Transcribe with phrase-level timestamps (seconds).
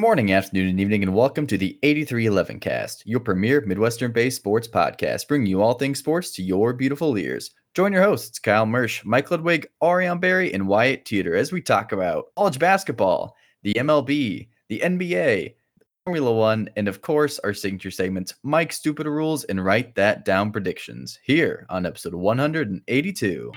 [0.00, 4.66] Morning, afternoon, and evening, and welcome to the 8311 cast, your premier Midwestern based sports
[4.66, 7.50] podcast, bringing you all things sports to your beautiful ears.
[7.74, 11.92] Join your hosts, Kyle Mersch, Mike Ludwig, Ariane Barry, and Wyatt Teeter as we talk
[11.92, 15.54] about college basketball, the MLB, the NBA,
[16.06, 20.50] Formula One, and of course, our signature segments, Mike Stupid Rules and Write That Down
[20.50, 23.52] Predictions, here on episode 182.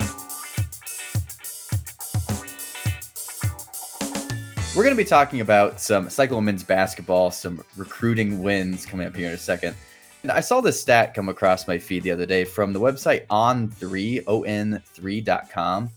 [4.76, 9.16] We're going to be talking about some Cycle men's basketball, some recruiting wins coming up
[9.16, 9.76] here in a second.
[10.24, 13.28] And I saw this stat come across my feed the other day from the website
[13.28, 15.92] on3, on3.com,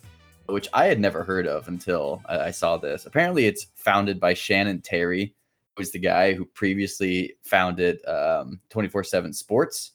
[0.45, 3.07] which I had never heard of until I saw this.
[3.07, 5.35] Apparently, it's founded by Shannon Terry,
[5.75, 9.93] who was the guy who previously founded um, 24 7 Sports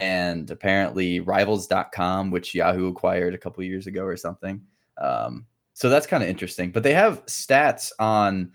[0.00, 4.60] and apparently Rivals.com, which Yahoo acquired a couple years ago or something.
[5.00, 6.70] Um, so that's kind of interesting.
[6.70, 8.52] But they have stats on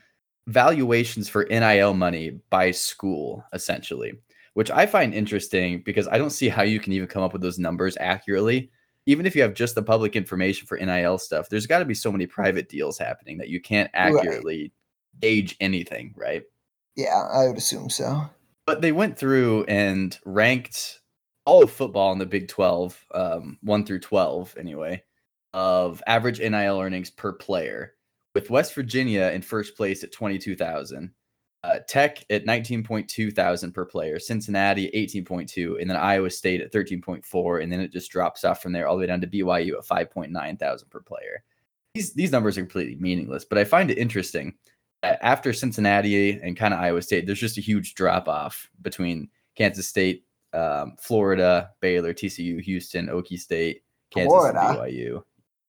[0.47, 4.13] valuations for NIL money by school, essentially,
[4.53, 7.41] which I find interesting because I don't see how you can even come up with
[7.41, 8.71] those numbers accurately.
[9.05, 11.94] Even if you have just the public information for NIL stuff, there's got to be
[11.94, 14.72] so many private deals happening that you can't accurately right.
[15.19, 16.44] gauge anything, right?
[16.95, 18.29] Yeah, I would assume so.
[18.66, 20.99] But they went through and ranked
[21.45, 25.01] all of football in the Big 12, um, 1 through 12 anyway,
[25.53, 27.95] of average NIL earnings per player,
[28.36, 31.11] with West Virginia in first place at 22,000,
[31.64, 37.64] uh, Tech at 19.2 thousand per player, Cincinnati 18.2, and then Iowa State at 13.4,
[37.64, 39.86] and then it just drops off from there all the way down to BYU at
[39.86, 41.44] 5.9 thousand per player.
[41.94, 44.53] These these numbers are completely meaningless, but I find it interesting
[45.02, 49.30] that after Cincinnati and kind of Iowa State, there's just a huge drop off between
[49.56, 54.59] Kansas State, um, Florida, Baylor, TCU, Houston, Okie State, Kansas, Florida.
[54.59, 55.23] BYU.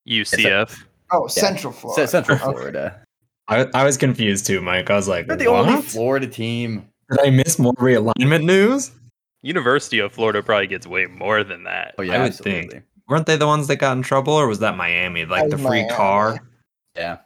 [0.08, 0.84] UCF.
[1.12, 2.06] Oh, Central Florida.
[2.06, 3.02] Central Florida.
[3.48, 4.90] I, I was confused too, Mike.
[4.90, 5.68] I was like, They're the what?
[5.68, 6.88] only Florida team.
[7.10, 8.92] Did I miss more realignment news?
[9.42, 11.94] University of Florida probably gets way more than that.
[11.98, 12.68] Oh yeah, I would absolutely.
[12.68, 12.84] think.
[13.08, 15.24] Weren't they the ones that got in trouble, or was that Miami?
[15.24, 15.88] Like the free Miami.
[15.88, 16.38] car?
[16.94, 17.16] Yeah.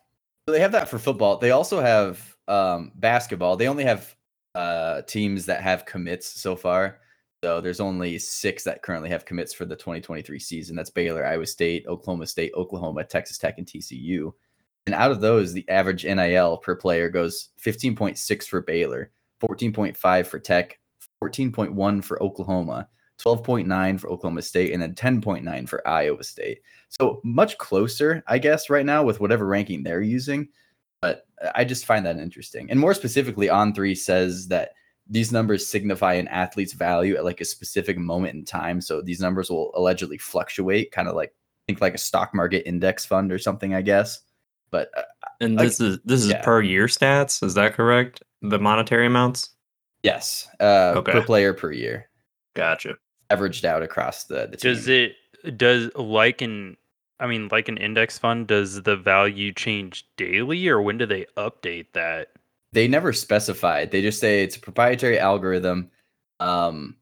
[0.46, 1.36] So they have that for football.
[1.38, 3.56] They also have um, basketball.
[3.56, 4.14] They only have
[4.54, 7.00] uh, teams that have commits so far.
[7.44, 10.74] So there's only six that currently have commits for the 2023 season.
[10.74, 14.32] That's Baylor, Iowa State, Oklahoma State, Oklahoma, Texas Tech, and TCU.
[14.86, 19.10] And out of those, the average NIL per player goes 15.6 for Baylor,
[19.42, 20.78] 14.5 for Tech,
[21.22, 22.88] 14.1 for Oklahoma,
[23.22, 26.60] 12.9 for Oklahoma State, and then 10.9 for Iowa State.
[26.88, 30.48] So much closer, I guess, right now with whatever ranking they're using.
[31.02, 32.70] But I just find that interesting.
[32.70, 34.70] And more specifically, On3 says that
[35.08, 38.80] these numbers signify an athlete's value at like a specific moment in time.
[38.80, 41.34] So these numbers will allegedly fluctuate, kind of like
[41.66, 44.20] think like a stock market index fund or something, I guess.
[44.70, 45.02] But uh,
[45.40, 46.42] and this like, is this is yeah.
[46.42, 47.42] per year stats.
[47.42, 48.22] Is that correct?
[48.42, 49.50] The monetary amounts.
[50.02, 50.48] Yes.
[50.60, 51.12] Uh, okay.
[51.12, 52.08] Per player per year.
[52.54, 52.96] Gotcha.
[53.30, 54.48] Averaged out across the.
[54.50, 55.16] the does it
[55.56, 56.76] does like an
[57.20, 58.46] I mean like an index fund?
[58.46, 62.28] Does the value change daily, or when do they update that?
[62.74, 63.90] They never specified.
[63.90, 65.90] They just say it's a proprietary algorithm.
[66.40, 66.96] Um,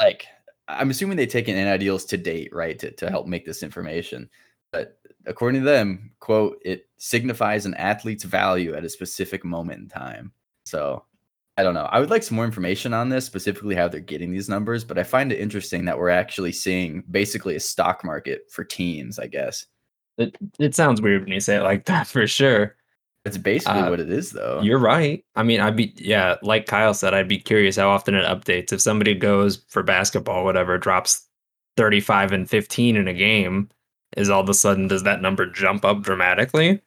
[0.00, 0.26] like
[0.68, 4.28] I'm assuming they take in ideals to date, right, to, to help make this information.
[4.72, 9.88] But according to them, quote, it signifies an athlete's value at a specific moment in
[9.88, 10.32] time.
[10.64, 11.04] So
[11.58, 11.88] I don't know.
[11.90, 14.98] I would like some more information on this, specifically how they're getting these numbers, but
[14.98, 19.26] I find it interesting that we're actually seeing basically a stock market for teams, I
[19.26, 19.66] guess.
[20.16, 22.77] It it sounds weird when you say it like that for sure.
[23.28, 24.60] It's basically uh, what it is, though.
[24.62, 25.22] You're right.
[25.36, 28.72] I mean, I'd be, yeah, like Kyle said, I'd be curious how often it updates.
[28.72, 31.26] If somebody goes for basketball, whatever, drops
[31.76, 33.68] 35 and 15 in a game,
[34.16, 36.80] is all of a sudden, does that number jump up dramatically?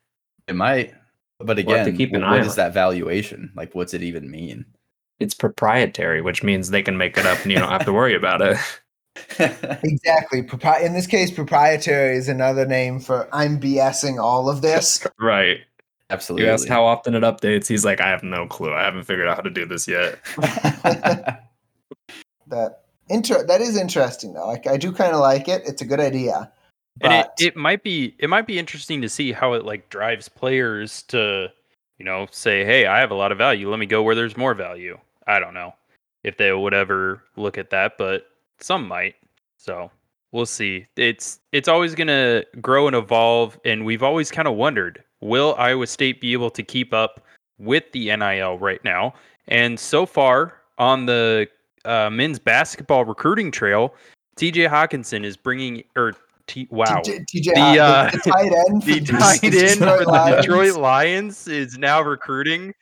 [0.48, 0.94] It might.
[1.40, 3.52] But again, we'll keep an what is that valuation?
[3.56, 4.66] Like, what's it even mean?
[5.20, 8.16] It's proprietary, which means they can make it up and you don't have to worry
[8.16, 8.58] about it.
[9.40, 10.42] exactly.
[10.42, 15.06] Propri- in this case, proprietary is another name for I'm BSing all of this.
[15.20, 15.58] right.
[16.12, 16.46] Absolutely.
[16.46, 17.68] You asked how often it updates.
[17.68, 18.74] He's like, I have no clue.
[18.74, 20.20] I haven't figured out how to do this yet.
[22.48, 24.48] that inter- that is interesting though.
[24.48, 25.64] Like I do kind of like it.
[25.66, 26.52] It's a good idea.
[27.00, 27.12] But...
[27.12, 30.28] And it, it might be it might be interesting to see how it like drives
[30.28, 31.48] players to,
[31.98, 33.70] you know, say, Hey, I have a lot of value.
[33.70, 34.98] Let me go where there's more value.
[35.28, 35.74] I don't know
[36.26, 38.26] if they would ever look at that, but
[38.60, 39.16] some might.
[39.58, 39.90] So
[40.34, 40.88] we'll see.
[40.98, 45.88] It's it's always gonna grow and evolve, and we've always kind of wondered will Iowa
[45.88, 47.22] State be able to keep up
[47.58, 49.14] with the NIL right now?
[49.48, 51.48] And so far on the
[51.86, 53.96] uh, men's basketball recruiting trail,
[54.38, 56.14] TJ Hockenson is bringing, or
[56.48, 61.48] T, wow, TJ, the, uh, the, tight end, the tight end for the Detroit Lions
[61.48, 62.74] is now recruiting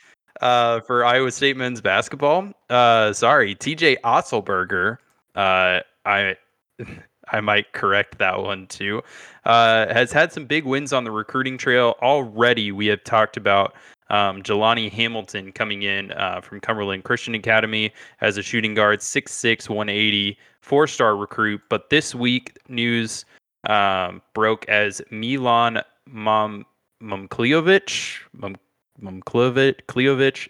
[0.42, 2.51] uh, for Iowa State men's basketball.
[2.69, 4.97] Uh, sorry, TJ Otzelberger.
[5.35, 6.35] Uh, I
[7.31, 9.02] I might correct that one too.
[9.46, 12.72] Uh, has had some big wins on the recruiting trail already.
[12.72, 13.76] We have talked about
[14.10, 17.92] um, Jelani Hamilton coming in uh, from Cumberland Christian Academy
[18.22, 21.62] as a shooting guard, 6'6, 180, four star recruit.
[21.70, 23.26] But this week, news
[23.68, 26.66] um, broke as Milan Mom
[27.02, 28.58] Momklejovic, Mom,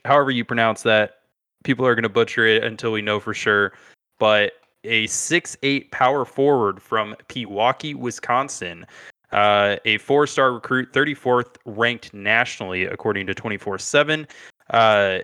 [0.05, 1.15] however you pronounce that.
[1.63, 3.73] People are going to butcher it until we know for sure.
[4.17, 4.53] But
[4.83, 8.85] a six-eight power forward from Pewaukee, Wisconsin,
[9.31, 14.27] uh, a four star recruit, 34th ranked nationally, according to 24 7.
[14.69, 15.19] Uh,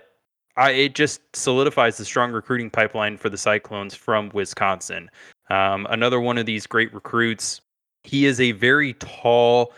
[0.56, 5.10] I, it just solidifies the strong recruiting pipeline for the Cyclones from Wisconsin.
[5.50, 7.60] Um, another one of these great recruits.
[8.04, 9.72] He is a very tall,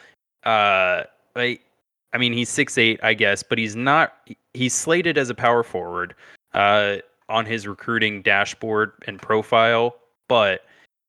[0.45, 1.05] uh,
[1.35, 1.59] I,
[2.13, 4.15] I mean, he's six eight, I guess, but he's not.
[4.55, 6.15] He's slated as a power forward
[6.55, 6.97] uh,
[7.29, 9.97] on his recruiting dashboard and profile,
[10.29, 10.65] but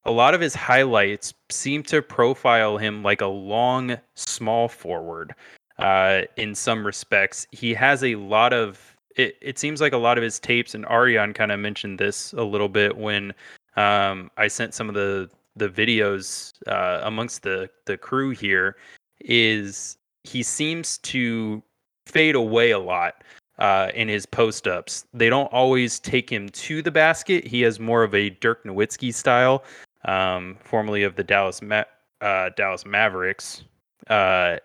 [0.06, 5.34] a lot of his highlights seem to profile him like a long, small forward.
[5.78, 8.96] Uh, in some respects, he has a lot of.
[9.16, 12.34] It, it seems like a lot of his tapes, and Ariane kind of mentioned this
[12.34, 13.34] a little bit when
[13.76, 18.78] um, I sent some of the the videos uh, amongst the the crew here.
[19.22, 21.62] Is he seems to
[22.06, 23.24] fade away a lot
[23.60, 25.06] uh, in his post ups.
[25.14, 27.46] They don't always take him to the basket.
[27.46, 29.64] He has more of a Dirk Nowitzki style,
[30.06, 31.84] um, formerly of the Dallas Ma-
[32.22, 33.64] uh, Dallas Mavericks,
[34.10, 34.58] uh,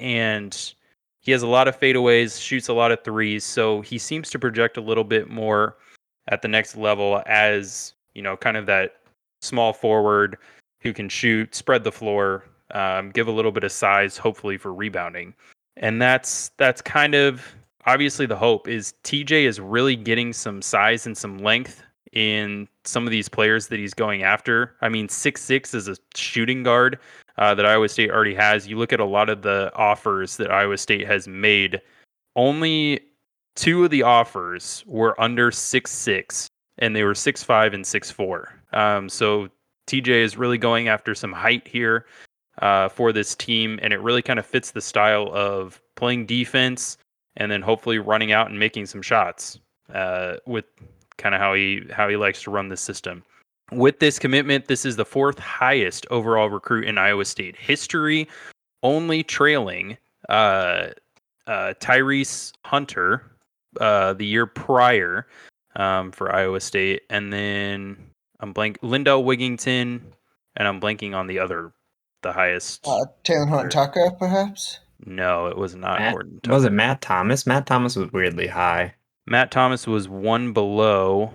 [0.00, 0.74] and
[1.20, 4.38] he has a lot of fadeaways, shoots a lot of threes, so he seems to
[4.38, 5.76] project a little bit more
[6.28, 8.96] at the next level as you know, kind of that
[9.40, 10.36] small forward
[10.80, 14.72] who can shoot, spread the floor, um, give a little bit of size, hopefully for
[14.72, 15.34] rebounding,
[15.76, 17.42] and that's that's kind of
[17.86, 21.82] obviously the hope is TJ is really getting some size and some length
[22.12, 24.76] in some of these players that he's going after.
[24.80, 26.98] I mean, six six is a shooting guard
[27.38, 28.66] uh, that Iowa State already has.
[28.66, 31.80] You look at a lot of the offers that Iowa State has made.
[32.36, 33.00] Only
[33.54, 38.10] two of the offers were under six six, and they were six five and six
[38.10, 38.52] four.
[38.72, 39.48] Um, so
[39.86, 42.06] TJ is really going after some height here
[42.60, 46.98] uh, for this team, and it really kind of fits the style of playing defense
[47.36, 49.58] and then hopefully running out and making some shots
[49.94, 50.64] uh, with
[51.18, 53.22] kind of how he how he likes to run the system.
[53.70, 58.28] With this commitment, this is the fourth highest overall recruit in Iowa State history,
[58.82, 59.96] only trailing
[60.28, 60.88] uh,
[61.46, 63.32] uh, Tyrese Hunter
[63.80, 65.26] uh, the year prior
[65.76, 67.96] um, for Iowa State, and then
[68.40, 70.00] I'm blank Lindell Wigginton,
[70.56, 71.72] and I'm blanking on the other,
[72.22, 72.86] the highest.
[72.86, 74.80] Uh, Talen Horton Tucker, perhaps.
[75.04, 76.40] No, it was not Matt, Horton.
[76.48, 77.46] was it Matt Thomas?
[77.46, 78.94] Matt Thomas was weirdly high.
[79.26, 81.32] Matt Thomas was one below.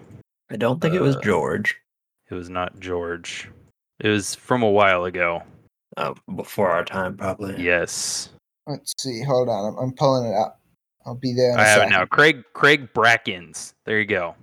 [0.50, 1.78] I don't think it was Uh, George.
[2.30, 3.50] It was not George.
[4.00, 5.44] It was from a while ago.
[5.98, 7.62] Oh, before our time, probably.
[7.62, 8.30] Yes,
[8.68, 9.24] Let's see.
[9.24, 9.74] Hold on.
[9.74, 10.60] I'm, I'm pulling it up.
[11.06, 11.54] I'll be there.
[11.54, 12.06] In a I have it now.
[12.06, 13.74] Craig Craig Brackins.
[13.86, 14.36] There you go.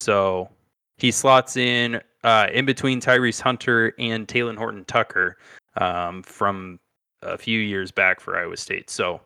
[0.00, 0.48] So
[0.96, 5.38] he slots in uh, in between Tyrese Hunter and Talen Horton Tucker
[5.76, 6.80] um, from
[7.22, 8.90] a few years back for Iowa State.
[8.90, 9.20] So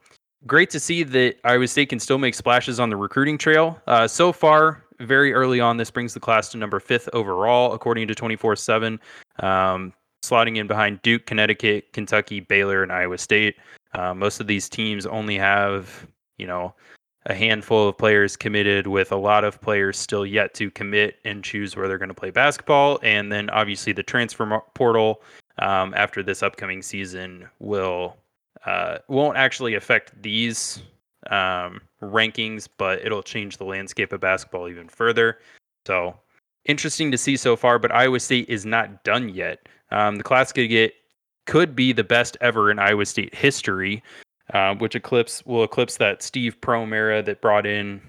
[0.46, 3.80] great to see that Iowa State can still make splashes on the recruiting trail.
[3.86, 8.08] Uh, so far, very early on, this brings the class to number fifth overall, according
[8.08, 9.00] to 24 7.
[9.40, 13.56] Um, slotting in behind Duke, Connecticut, Kentucky, Baylor, and Iowa State.
[13.94, 16.06] Uh, most of these teams only have,
[16.38, 16.74] you know,
[17.26, 21.44] a handful of players committed with a lot of players still yet to commit and
[21.44, 22.98] choose where they're going to play basketball.
[23.02, 25.22] And then obviously the transfer portal
[25.62, 28.16] um, after this upcoming season will
[28.66, 30.82] uh, won't actually affect these
[31.30, 35.38] um, rankings, but it'll change the landscape of basketball even further.
[35.86, 36.16] So
[36.64, 39.68] interesting to see so far, but Iowa State is not done yet.
[39.90, 40.94] Um, the class could get
[41.46, 44.02] could be the best ever in Iowa State history,
[44.52, 48.00] uh, which eclipse will eclipse that Steve Prohm era that brought in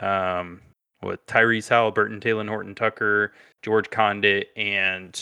[0.00, 0.60] um,
[1.00, 5.20] what Tyrese Halliburton, Talen Horton Tucker, George Conditt, and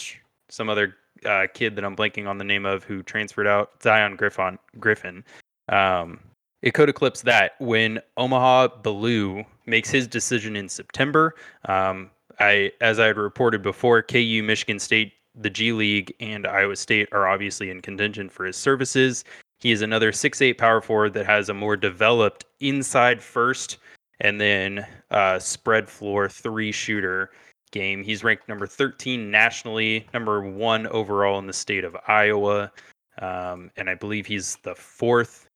[0.49, 4.17] some other uh, kid that I'm blanking on the name of who transferred out, Zion
[4.17, 4.59] Griffin.
[4.79, 5.25] Griffin.
[5.69, 6.21] Um,
[6.63, 11.35] it could eclipse that when Omaha Biliew makes his decision in September.
[11.67, 16.77] Um, I, as I had reported before, KU, Michigan State, the G League, and Iowa
[16.77, 19.25] State are obviously in contention for his services.
[19.59, 23.79] He is another six-eight power forward that has a more developed inside first
[24.21, 27.31] and then uh, spread floor three shooter
[27.71, 28.03] game.
[28.03, 32.73] He's ranked number 13 nationally, number one overall in the state of Iowa.
[33.21, 35.47] Um, and I believe he's the fourth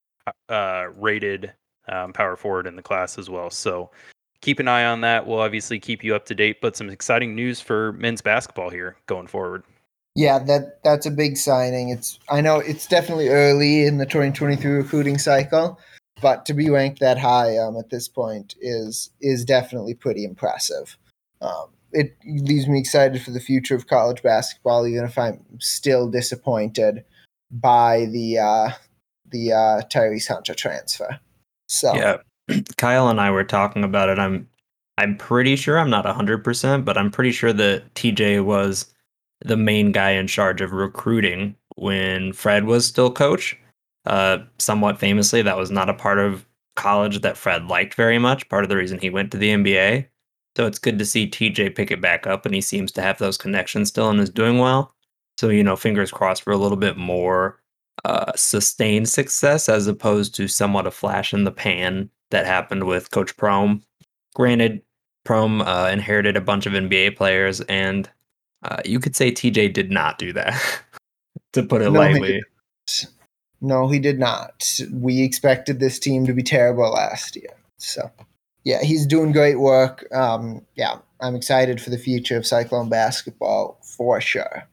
[0.49, 1.53] uh, rated
[1.89, 3.51] um, power forward in the class as well.
[3.51, 3.91] So
[4.41, 5.27] keep an eye on that.
[5.27, 8.97] We'll obviously keep you up to date, but some exciting news for men's basketball here
[9.07, 9.65] going forward.
[10.15, 11.89] Yeah, that that's a big signing.
[11.89, 15.79] It's I know it's definitely early in the 2023 recruiting cycle,
[16.23, 20.97] but to be ranked that high um, at this point is is definitely pretty impressive.
[21.41, 26.11] Um, it leaves me excited for the future of college basketball, even if I'm still
[26.11, 27.05] disappointed
[27.51, 28.71] by the uh,
[29.31, 31.19] the uh, Tyrese Hunter transfer.
[31.69, 32.19] So Yeah.
[32.77, 34.19] Kyle and I were talking about it.
[34.19, 34.49] I'm
[34.99, 38.93] I'm pretty sure I'm not 100%, but I'm pretty sure that TJ was
[39.41, 43.59] the main guy in charge of recruiting when Fred was still coach.
[44.05, 46.45] Uh somewhat famously, that was not a part of
[46.77, 50.07] college that Fred liked very much, part of the reason he went to the NBA.
[50.57, 53.19] So it's good to see TJ pick it back up and he seems to have
[53.19, 54.95] those connections still and is doing well.
[55.39, 57.61] So, you know, fingers crossed for a little bit more
[58.05, 63.11] uh, sustained success as opposed to somewhat a flash in the pan that happened with
[63.11, 63.83] Coach Prohm.
[64.35, 64.83] Granted,
[65.27, 68.09] Prohm uh, inherited a bunch of NBA players, and
[68.63, 70.61] uh, you could say TJ did not do that,
[71.53, 72.43] to put it No, he lightly.
[73.61, 74.69] No, he did not.
[74.93, 77.55] We expected this team to be terrible last year.
[77.79, 78.11] So,
[78.65, 80.07] yeah, he's doing great work.
[80.13, 84.65] Um, yeah, I'm excited for the future of Cyclone basketball for sure.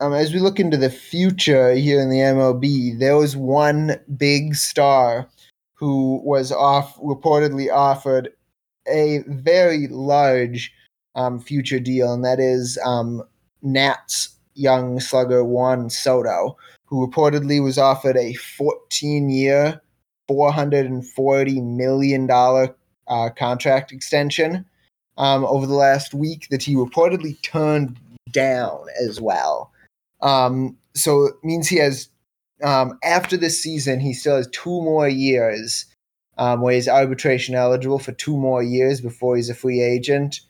[0.00, 4.54] Um, as we look into the future here in the MLB, there was one big
[4.54, 5.26] star
[5.74, 8.30] who was off reportedly offered
[8.86, 10.72] a very large
[11.14, 13.22] um, future deal, and that is um,
[13.62, 19.80] Nats young slugger Juan Soto who reportedly was offered a 14 year,
[20.30, 22.26] $440 million
[23.08, 24.64] uh, contract extension
[25.18, 27.98] um, over the last week that he reportedly turned
[28.30, 29.72] down as well.
[30.20, 32.08] Um, so it means he has,
[32.62, 35.86] um, after this season, he still has two more years
[36.38, 40.40] um, where he's arbitration eligible for two more years before he's a free agent.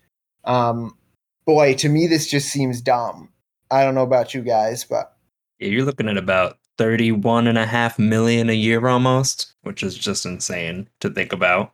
[0.44, 0.96] Um,
[1.44, 3.28] boy, to me, this just seems dumb.
[3.70, 5.16] I don't know about you guys, but
[5.58, 9.96] Yeah, you're looking at about 31 and a half million a year almost, which is
[9.96, 11.72] just insane to think about.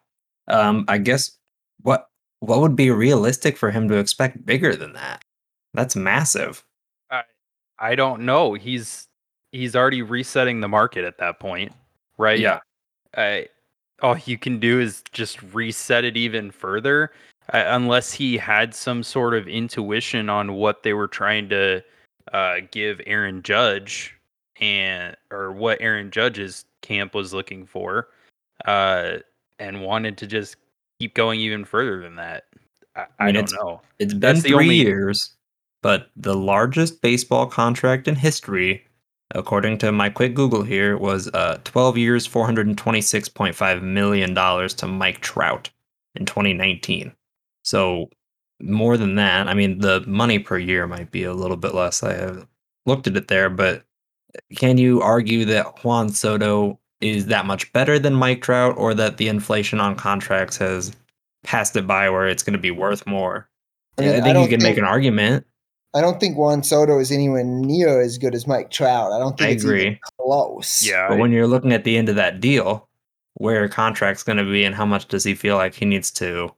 [0.53, 1.33] Um, I guess
[1.83, 2.09] what
[2.41, 5.23] what would be realistic for him to expect bigger than that?
[5.75, 6.65] That's massive.
[7.11, 7.23] I
[7.79, 8.55] I don't know.
[8.55, 9.09] He's
[9.53, 11.73] he's already resetting the market at that point,
[12.19, 12.41] right?
[12.41, 12.61] Yeah.
[13.17, 13.47] I,
[14.01, 17.13] all you can do is just reset it even further,
[17.53, 21.83] uh, unless he had some sort of intuition on what they were trying to
[22.33, 24.15] uh, give Aaron Judge
[24.61, 28.09] and or what Aaron Judge's camp was looking for,
[28.65, 29.19] uh,
[29.63, 30.57] and wanted to just
[30.99, 32.45] keep going even further than that.
[32.97, 33.81] I, I, mean, don't it's- know.
[33.99, 35.35] It's been That's three only- years,
[35.83, 38.85] but the largest baseball contract in history,
[39.35, 45.71] according to my quick Google here, was uh, 12 years, $426.5 million to Mike Trout
[46.15, 47.13] in 2019.
[47.65, 48.11] So
[48.61, 52.03] more than that, I mean, the money per year might be a little bit less.
[52.03, 52.47] I have
[52.87, 53.85] looked at it there, but
[54.57, 59.17] can you argue that Juan Soto is that much better than Mike Trout or that
[59.17, 60.93] the inflation on contracts has
[61.45, 63.49] passed it by where it's going to be worth more?
[63.99, 65.45] I I, mean, I think you don't can make an argument.
[65.95, 69.13] I don't think Juan Soto is anywhere near as good as Mike Trout.
[69.13, 70.01] I don't think I it's even agree.
[70.19, 70.87] close.
[70.87, 72.89] Yeah, But I- when you're looking at the end of that deal,
[73.35, 76.11] where a contract's going to be and how much does he feel like he needs
[76.13, 76.51] to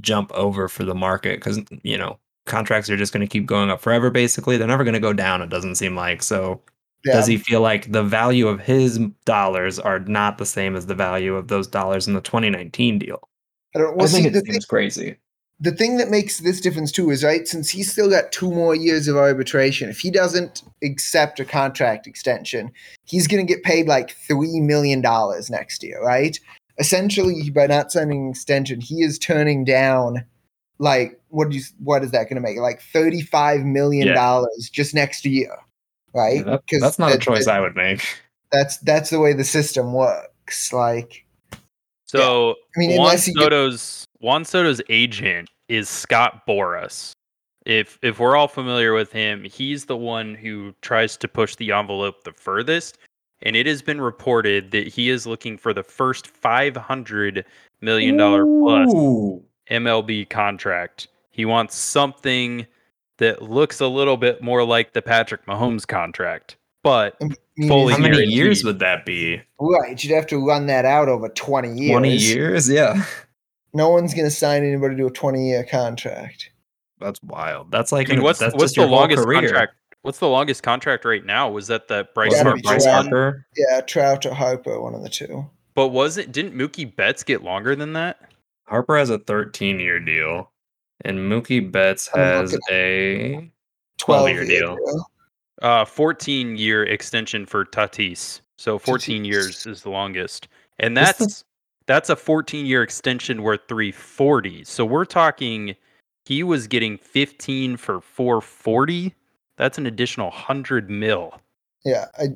[0.00, 1.38] jump over for the market?
[1.38, 4.56] Because, you know, contracts are just going to keep going up forever, basically.
[4.56, 6.22] They're never going to go down, it doesn't seem like.
[6.22, 6.60] So
[7.04, 7.14] Yeah.
[7.14, 10.94] does he feel like the value of his dollars are not the same as the
[10.94, 13.28] value of those dollars in the 2019 deal?
[13.74, 13.96] I don't.
[13.96, 15.16] Well, I think see, it the thing, seems crazy.
[15.60, 18.74] the thing that makes this difference too is right since he's still got two more
[18.74, 19.88] years of arbitration.
[19.88, 22.72] If he doesn't accept a contract extension,
[23.04, 26.38] he's going to get paid like three million dollars next year, right?
[26.78, 30.24] Essentially, by not signing an extension, he is turning down
[30.78, 34.70] like what do you what is that going to make like thirty five million dollars
[34.72, 35.50] just next year,
[36.14, 36.44] right?
[36.44, 38.04] That- 'Cause that's not a choice that- I would make.
[38.50, 40.72] that's that's the way the system works.
[40.72, 41.24] Like,
[42.06, 47.12] So I mean, Juan unless you get- Soto's Juan Soto's agent is Scott Boras.
[47.66, 51.72] If if we're all familiar with him, he's the one who tries to push the
[51.72, 52.96] envelope the furthest.
[53.42, 57.44] And it has been reported that he is looking for the first five hundred
[57.80, 58.90] million dollar plus
[59.70, 61.06] MLB contract.
[61.30, 62.66] He wants something
[63.18, 67.24] that looks a little bit more like the Patrick Mahomes contract, but I
[67.56, 68.36] mean, Fully How many guaranteed.
[68.36, 69.40] years would that be?
[69.60, 70.02] right?
[70.02, 71.90] You'd have to run that out over twenty years.
[71.90, 72.70] 20 years?
[72.70, 73.04] Yeah.
[73.74, 76.50] No one's going to sign anybody to a 20 year contract.
[77.00, 77.70] That's wild.
[77.70, 79.40] That's like I mean, what's that's what's just the longest career.
[79.42, 79.74] contract?
[80.02, 81.50] What's the longest contract right now?
[81.50, 83.46] Was that the Bryce Gotta Wasn't be it Bryce Harper?
[83.56, 85.44] Yeah, Trout or Harper, one of the two.
[85.74, 88.20] But was it didn't Mookie Betts get longer than that?
[88.66, 90.50] Harper has a 13 year deal,
[91.04, 93.50] and Mookie Betts has a
[93.98, 94.76] 12 12-year deal.
[95.62, 98.40] Uh 14 year extension for Tatis.
[98.58, 100.48] So 14 years is the longest.
[100.78, 101.44] And that's the-
[101.86, 104.62] that's a 14 year extension worth 340.
[104.64, 105.74] So we're talking
[106.26, 109.14] he was getting 15 for 440.
[109.56, 111.40] That's an additional 100 mil.
[111.84, 112.26] Yeah, I,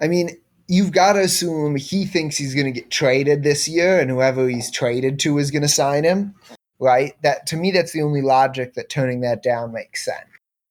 [0.00, 0.30] I mean,
[0.66, 4.48] you've got to assume he thinks he's going to get traded this year, and whoever
[4.48, 6.34] he's traded to is going to sign him,
[6.82, 7.14] right?
[7.22, 10.26] That to me, that's the only logic that turning that down makes sense.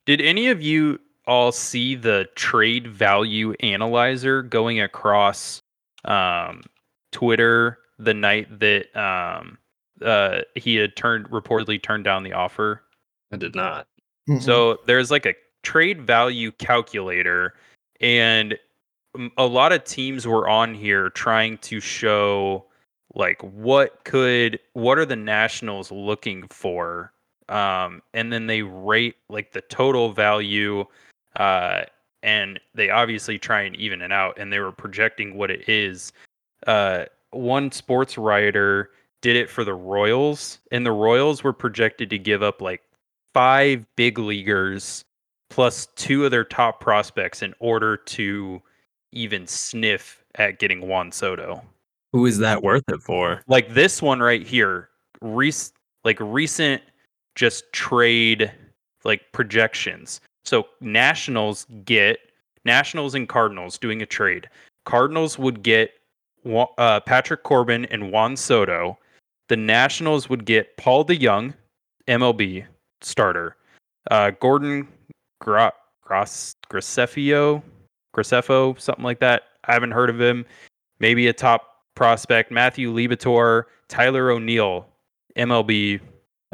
[0.06, 5.62] Did any of you all see the trade value analyzer going across
[6.04, 6.64] um,
[7.12, 9.58] Twitter the night that um,
[10.02, 12.84] uh, he had turned reportedly turned down the offer?
[13.32, 13.88] I did not.
[14.30, 14.42] Mm-mm.
[14.42, 17.54] So there's like a trade value calculator,
[18.02, 18.58] and
[19.38, 22.66] a lot of teams were on here trying to show
[23.14, 27.12] like what could what are the Nationals looking for,
[27.50, 30.86] um, and then they rate like the total value,
[31.36, 31.82] uh,
[32.24, 36.14] and they obviously try and even it out, and they were projecting what it is.
[36.68, 38.92] Uh, one sports writer
[39.22, 42.82] did it for the Royals, and the Royals were projected to give up like
[43.34, 45.06] five big leaguers
[45.50, 48.62] plus two of their top prospects in order to
[49.12, 51.62] even sniff at getting Juan Soto.
[52.14, 53.42] Who is that worth it for?
[53.48, 54.90] Like this one right here,
[55.22, 56.82] rec- like recent
[57.36, 58.52] just trade
[59.04, 60.22] like projections.
[60.44, 62.20] So Nationals get
[62.66, 64.50] Nationals and Cardinals doing a trade.
[64.86, 65.92] Cardinals would get
[66.78, 68.98] uh, Patrick Corbin and Juan Soto.
[69.50, 71.54] The Nationals would get Paul DeJong,
[72.08, 72.66] MLB
[73.02, 73.56] starter.
[74.10, 74.88] Uh, Gordon
[75.40, 77.62] Gra- Gras- Graceffio,
[78.16, 79.44] Graceffo, something like that.
[79.66, 80.46] I haven't heard of him.
[81.00, 82.52] Maybe a top prospect.
[82.52, 84.88] Matthew Libator, Tyler O'Neill,
[85.36, 86.00] MLB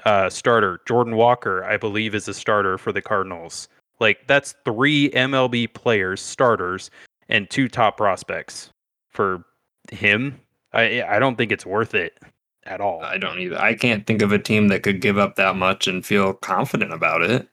[0.05, 0.81] uh, starter.
[0.87, 3.67] Jordan Walker, I believe, is a starter for the Cardinals.
[3.99, 6.91] Like that's three MLB players, starters,
[7.29, 8.69] and two top prospects
[9.09, 9.43] for
[9.91, 10.39] him.
[10.73, 12.17] I I don't think it's worth it
[12.65, 13.01] at all.
[13.01, 13.59] I don't either.
[13.59, 16.93] I can't think of a team that could give up that much and feel confident
[16.93, 17.47] about it.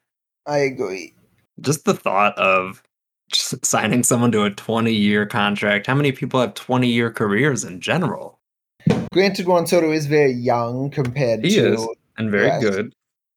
[0.47, 1.14] I agree.
[1.61, 2.93] Just the thought of just
[3.37, 5.87] signing someone to a 20 year contract.
[5.87, 8.38] How many people have 20 year careers in general?
[9.12, 11.75] Granted, Juan Soto is very young compared He to.
[11.75, 11.88] is.
[12.16, 12.92] And very good.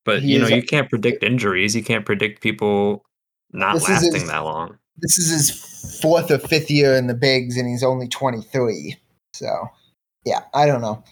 [0.06, 1.76] But you know, you can't predict injuries.
[1.76, 3.04] You can't predict people
[3.52, 4.78] not lasting his- that long.
[5.00, 8.96] This is his fourth or fifth year in the bigs, and he's only 23.
[9.34, 9.70] So,
[10.26, 11.04] yeah, I don't know.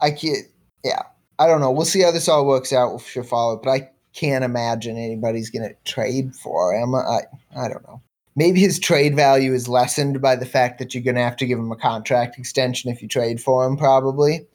[0.00, 0.46] I can't.
[0.82, 1.02] Yeah,
[1.38, 1.70] I don't know.
[1.70, 5.68] We'll see how this all works out with Shafalo, but I can't imagine anybody's going
[5.68, 6.94] to trade for him.
[6.94, 7.22] I,
[7.56, 8.00] I don't know.
[8.36, 11.46] Maybe his trade value is lessened by the fact that you're going to have to
[11.46, 14.46] give him a contract extension if you trade for him, probably,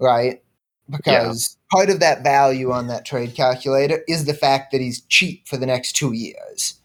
[0.00, 0.42] right?
[0.90, 5.46] Because part of that value on that trade calculator is the fact that he's cheap
[5.46, 6.78] for the next two years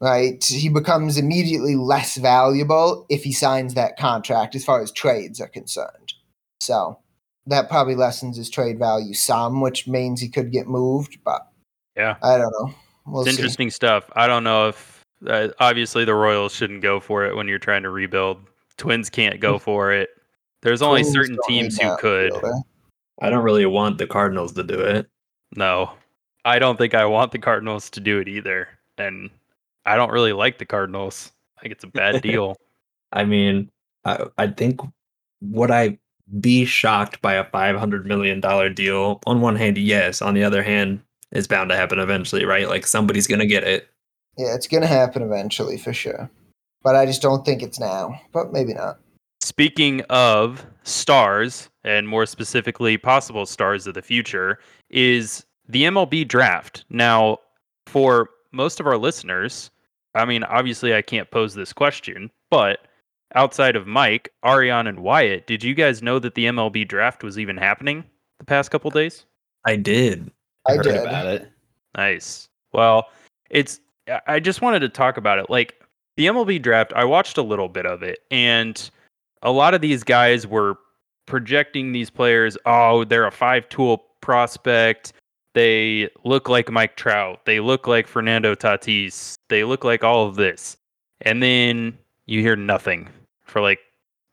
[0.00, 0.42] right?
[0.44, 5.48] He becomes immediately less valuable if he signs that contract as far as trades are
[5.48, 6.14] concerned.
[6.60, 6.98] So
[7.46, 11.46] that probably lessens his trade value some, which means he could get moved, but
[11.96, 12.16] Yeah.
[12.22, 12.74] I don't know.
[13.06, 13.36] We'll it's see.
[13.36, 14.10] interesting stuff.
[14.14, 14.89] I don't know if
[15.26, 18.38] uh, obviously the Royals shouldn't go for it when you're trying to rebuild.
[18.76, 20.10] Twins can't go for it.
[20.62, 22.32] There's only Twins certain teams who could.
[22.32, 22.52] fielder.
[23.20, 25.06] I don't really want the Cardinals to do it.
[25.56, 25.92] No,
[26.44, 28.68] I don't think I want the Cardinals to do it either.
[28.98, 29.30] And
[29.84, 31.32] I don't really like the Cardinals.
[31.58, 32.56] I think it's a bad deal.
[33.12, 33.70] I mean,
[34.04, 34.80] I, I think
[35.42, 35.98] would I
[36.40, 39.20] be shocked by a five hundred million dollar deal?
[39.26, 40.22] On one hand, yes.
[40.22, 41.00] On the other hand,
[41.32, 42.68] it's bound to happen eventually, right?
[42.68, 43.88] Like somebody's gonna get it.
[44.36, 46.30] Yeah, it's going to happen eventually for sure.
[46.82, 48.98] But I just don't think it's now, but maybe not.
[49.42, 54.58] Speaking of stars, and more specifically, possible stars of the future,
[54.90, 56.84] is the MLB draft.
[56.90, 57.38] Now,
[57.86, 59.70] for most of our listeners,
[60.14, 62.86] I mean, obviously, I can't pose this question, but
[63.34, 67.38] outside of Mike, Ariane, and Wyatt, did you guys know that the MLB draft was
[67.38, 68.04] even happening
[68.38, 69.26] the past couple days?
[69.66, 70.30] I did.
[70.66, 70.96] I heard did.
[70.96, 71.50] about it.
[71.96, 72.48] Nice.
[72.72, 73.08] Well,
[73.50, 73.80] it's
[74.26, 75.50] I- just wanted to talk about it.
[75.50, 75.80] Like
[76.16, 78.90] the MLB draft, I watched a little bit of it and
[79.42, 80.76] a lot of these guys were
[81.26, 85.12] projecting these players, oh, they're a five-tool prospect.
[85.54, 87.44] They look like Mike Trout.
[87.44, 89.34] They look like Fernando Tatis.
[89.48, 90.76] They look like all of this.
[91.22, 91.96] And then
[92.26, 93.08] you hear nothing
[93.44, 93.80] for like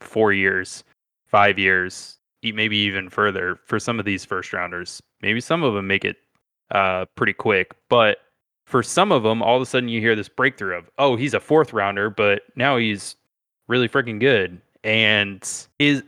[0.02, 0.84] 4 years,
[1.28, 5.02] 5 years, maybe even further for some of these first rounders.
[5.22, 6.18] Maybe some of them make it
[6.72, 7.74] uh, pretty quick.
[7.90, 8.18] But
[8.68, 11.34] for some of them, all of a sudden you hear this breakthrough of, oh, he's
[11.34, 13.16] a fourth rounder, but now he's
[13.68, 14.60] really freaking good.
[14.84, 15.42] And
[15.80, 16.04] is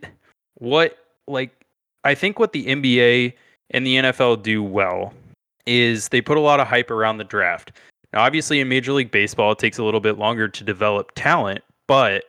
[0.56, 1.66] what like
[2.04, 3.34] I think what the NBA
[3.72, 5.14] and the NFL do well
[5.66, 7.72] is they put a lot of hype around the draft.
[8.12, 11.62] Now, obviously, in Major League Baseball, it takes a little bit longer to develop talent,
[11.88, 12.24] but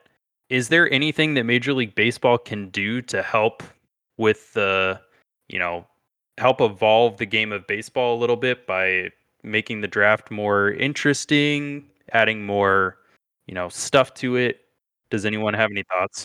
[0.49, 3.63] is there anything that Major League Baseball can do to help
[4.19, 5.01] with the,
[5.49, 5.87] you know,
[6.39, 9.11] help evolve the game of baseball a little bit by
[9.43, 12.99] making the draft more interesting, adding more,
[13.47, 14.61] you know, stuff to it?
[15.11, 16.25] Does anyone have any thoughts?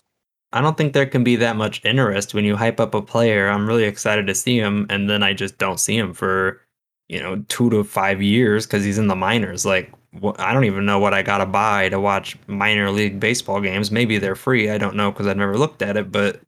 [0.53, 3.49] I don't think there can be that much interest when you hype up a player.
[3.49, 6.61] I'm really excited to see him, and then I just don't see him for,
[7.09, 9.65] you know, two to five years because he's in the minors.
[9.65, 9.91] Like,
[10.23, 13.91] wh- I don't even know what I gotta buy to watch minor league baseball games.
[13.91, 14.69] Maybe they're free.
[14.69, 16.11] I don't know because I've never looked at it.
[16.11, 16.39] But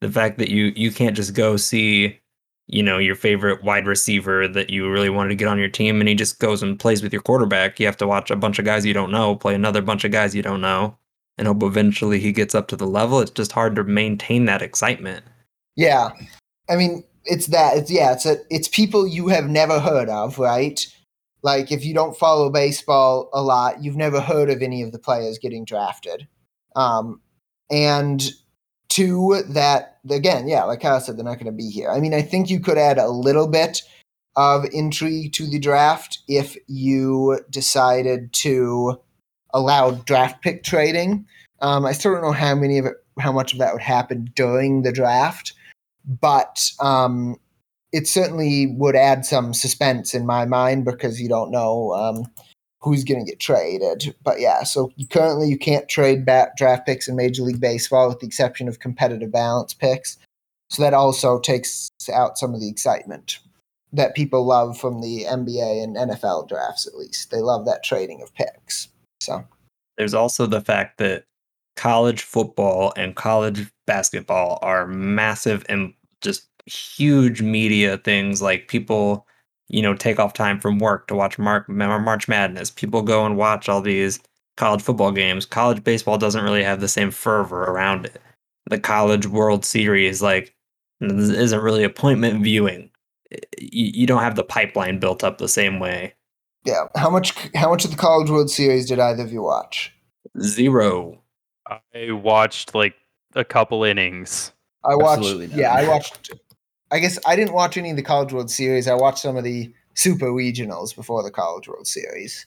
[0.00, 2.18] the fact that you you can't just go see,
[2.68, 6.00] you know, your favorite wide receiver that you really wanted to get on your team,
[6.00, 7.78] and he just goes and plays with your quarterback.
[7.78, 10.10] You have to watch a bunch of guys you don't know play another bunch of
[10.10, 10.96] guys you don't know
[11.38, 13.20] and hope eventually he gets up to the level.
[13.20, 15.24] It's just hard to maintain that excitement.
[15.76, 16.10] Yeah.
[16.68, 17.76] I mean, it's that.
[17.76, 18.12] It's yeah.
[18.12, 20.86] It's a, it's people you have never heard of, right?
[21.42, 24.98] Like if you don't follow baseball a lot, you've never heard of any of the
[24.98, 26.26] players getting drafted.
[26.74, 27.20] Um,
[27.70, 28.30] and
[28.96, 31.90] two, that again, yeah, like Kyle said, they're not going to be here.
[31.90, 33.82] I mean, I think you could add a little bit
[34.36, 38.98] of intrigue to the draft if you decided to
[39.52, 41.26] allow draft pick trading.
[41.60, 44.30] Um, I still don't know how many of it, how much of that would happen
[44.34, 45.52] during the draft,
[46.06, 47.36] but um,
[47.92, 52.26] it certainly would add some suspense in my mind because you don't know um,
[52.86, 54.14] who's going to get traded.
[54.22, 58.08] But yeah, so you, currently you can't trade back draft picks in Major League Baseball
[58.08, 60.18] with the exception of competitive balance picks.
[60.70, 63.40] So that also takes out some of the excitement
[63.92, 67.32] that people love from the NBA and NFL drafts, at least.
[67.32, 68.86] They love that trading of picks.
[69.20, 69.44] So
[69.98, 71.24] there's also the fact that
[71.74, 79.26] college football and college basketball are massive and just huge media things like people
[79.68, 83.36] you know take off time from work to watch Mark, march madness people go and
[83.36, 84.20] watch all these
[84.56, 88.20] college football games college baseball doesn't really have the same fervor around it
[88.68, 90.54] the college world series like
[91.00, 92.90] isn't really appointment viewing
[93.58, 96.14] you, you don't have the pipeline built up the same way
[96.64, 99.92] yeah how much how much of the college world series did either of you watch
[100.40, 101.20] zero
[101.68, 102.94] I watched like
[103.34, 104.52] a couple innings.
[104.84, 105.24] I watched.
[105.54, 106.30] Yeah, I watched.
[106.90, 108.86] I guess I didn't watch any of the College World Series.
[108.88, 112.46] I watched some of the Super Regionals before the College World Series.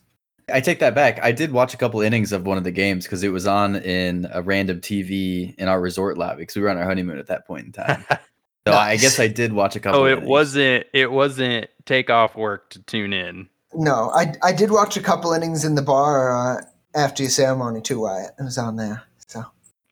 [0.51, 1.19] I take that back.
[1.23, 3.75] I did watch a couple innings of one of the games because it was on
[3.75, 7.27] in a random TV in our resort lobby because we were on our honeymoon at
[7.27, 8.03] that point in time.
[8.67, 10.01] So I guess I did watch a couple.
[10.01, 10.27] Oh, it innings.
[10.27, 10.85] wasn't.
[10.93, 13.49] It wasn't take off work to tune in.
[13.73, 16.61] No, I I did watch a couple innings in the bar uh,
[16.93, 18.01] after your ceremony too.
[18.01, 19.01] Wyatt, it was on there.
[19.25, 19.43] So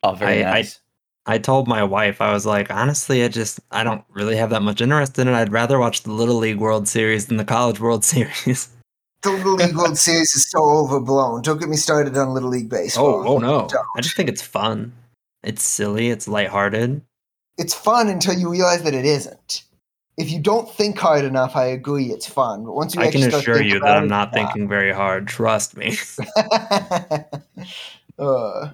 [0.04, 0.78] Oh, very I- I- nice.
[0.78, 0.78] I
[1.36, 4.80] told my wife, I was like, honestly, I just I don't really have that much
[4.80, 5.34] interest in it.
[5.34, 8.70] I'd rather watch the Little League World Series than the College World Series.
[9.22, 11.42] the Little League World Series is so overblown.
[11.42, 13.26] Don't get me started on Little League baseball.
[13.26, 13.68] Oh, oh no.
[13.68, 13.86] Don't.
[13.94, 14.94] I just think it's fun.
[15.42, 17.02] It's silly, it's lighthearted.
[17.58, 19.64] It's fun until you realize that it isn't.
[20.16, 22.64] If you don't think hard enough, I agree, it's fun.
[22.64, 25.28] But once you I can assure you that I'm not thinking very hard.
[25.28, 25.96] Trust me.
[28.18, 28.70] uh,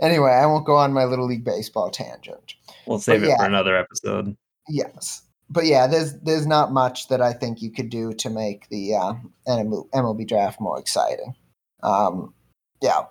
[0.00, 2.54] anyway, I won't go on my little league baseball tangent.
[2.86, 3.38] We'll save it yeah.
[3.38, 4.36] for another episode.
[4.68, 8.68] Yes, but yeah, there's there's not much that I think you could do to make
[8.68, 9.14] the uh,
[9.48, 11.34] MLB MLB draft more exciting.
[11.82, 12.34] Um,
[12.80, 13.02] yeah,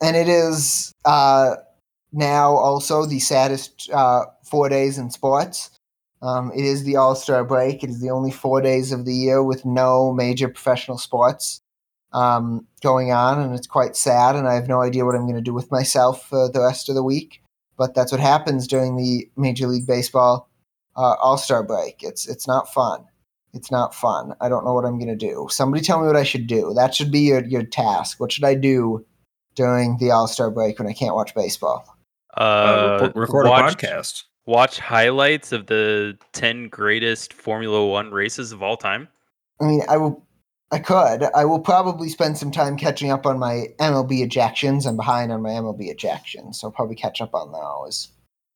[0.00, 1.56] and it is uh,
[2.12, 5.70] now also the saddest uh, four days in sports.
[6.22, 7.82] Um, it is the All Star break.
[7.82, 11.61] It is the only four days of the year with no major professional sports
[12.12, 14.36] um, going on, and it's quite sad.
[14.36, 16.88] And I have no idea what I'm going to do with myself for the rest
[16.88, 17.42] of the week.
[17.78, 20.48] But that's what happens during the Major League Baseball
[20.96, 22.02] uh, All Star break.
[22.02, 23.04] It's it's not fun.
[23.54, 24.34] It's not fun.
[24.40, 25.46] I don't know what I'm going to do.
[25.50, 26.72] Somebody tell me what I should do.
[26.74, 28.20] That should be your your task.
[28.20, 29.04] What should I do
[29.54, 31.84] during the All Star break when I can't watch baseball?
[32.36, 34.24] Uh, Uh, record, record watch, a podcast.
[34.46, 39.08] Watch highlights of the ten greatest Formula One races of all time.
[39.60, 40.24] I mean, I will.
[40.72, 41.24] I could.
[41.34, 44.86] I will probably spend some time catching up on my MLB ejections.
[44.86, 48.08] I'm behind on my MLB ejections, so I'll probably catch up on those.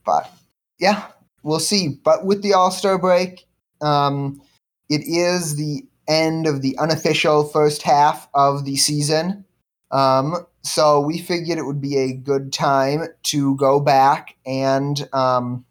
[0.07, 0.33] But
[0.79, 1.09] yeah,
[1.43, 1.89] we'll see.
[2.03, 3.47] But with the All Star break,
[3.83, 4.41] um,
[4.89, 9.45] it is the end of the unofficial first half of the season.
[9.91, 15.67] Um, so we figured it would be a good time to go back and um,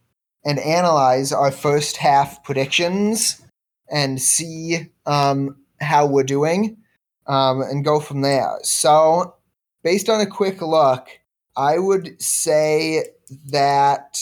[0.46, 3.42] and analyze our first half predictions
[3.90, 6.78] and see um, how we're doing
[7.28, 8.58] um, and go from there.
[8.64, 9.36] So,
[9.84, 11.08] based on a quick look,
[11.56, 13.06] I would say
[13.52, 14.18] that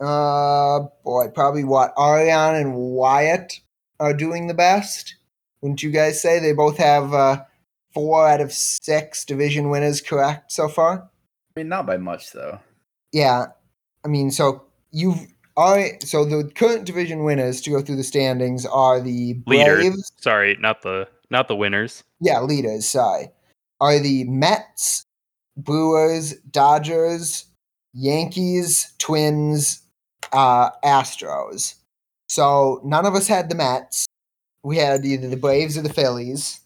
[0.00, 3.60] Uh, boy, probably what Ariane and Wyatt
[3.98, 5.16] are doing the best.
[5.60, 7.44] Wouldn't you guys say they both have uh,
[7.92, 11.10] four out of six division winners correct so far?
[11.54, 12.60] I mean, not by much though.
[13.12, 13.48] Yeah,
[14.02, 15.26] I mean, so you've
[15.60, 16.02] all right.
[16.02, 19.82] So the current division winners to go through the standings are the Braves.
[19.82, 19.96] Leader.
[20.16, 22.02] Sorry, not the not the winners.
[22.18, 22.86] Yeah, leaders.
[22.86, 23.28] Sorry,
[23.78, 25.04] are the Mets,
[25.58, 27.44] Brewers, Dodgers,
[27.92, 29.82] Yankees, Twins,
[30.32, 31.74] uh, Astros.
[32.30, 34.06] So none of us had the Mets.
[34.62, 36.60] We had either the Braves or the Phillies.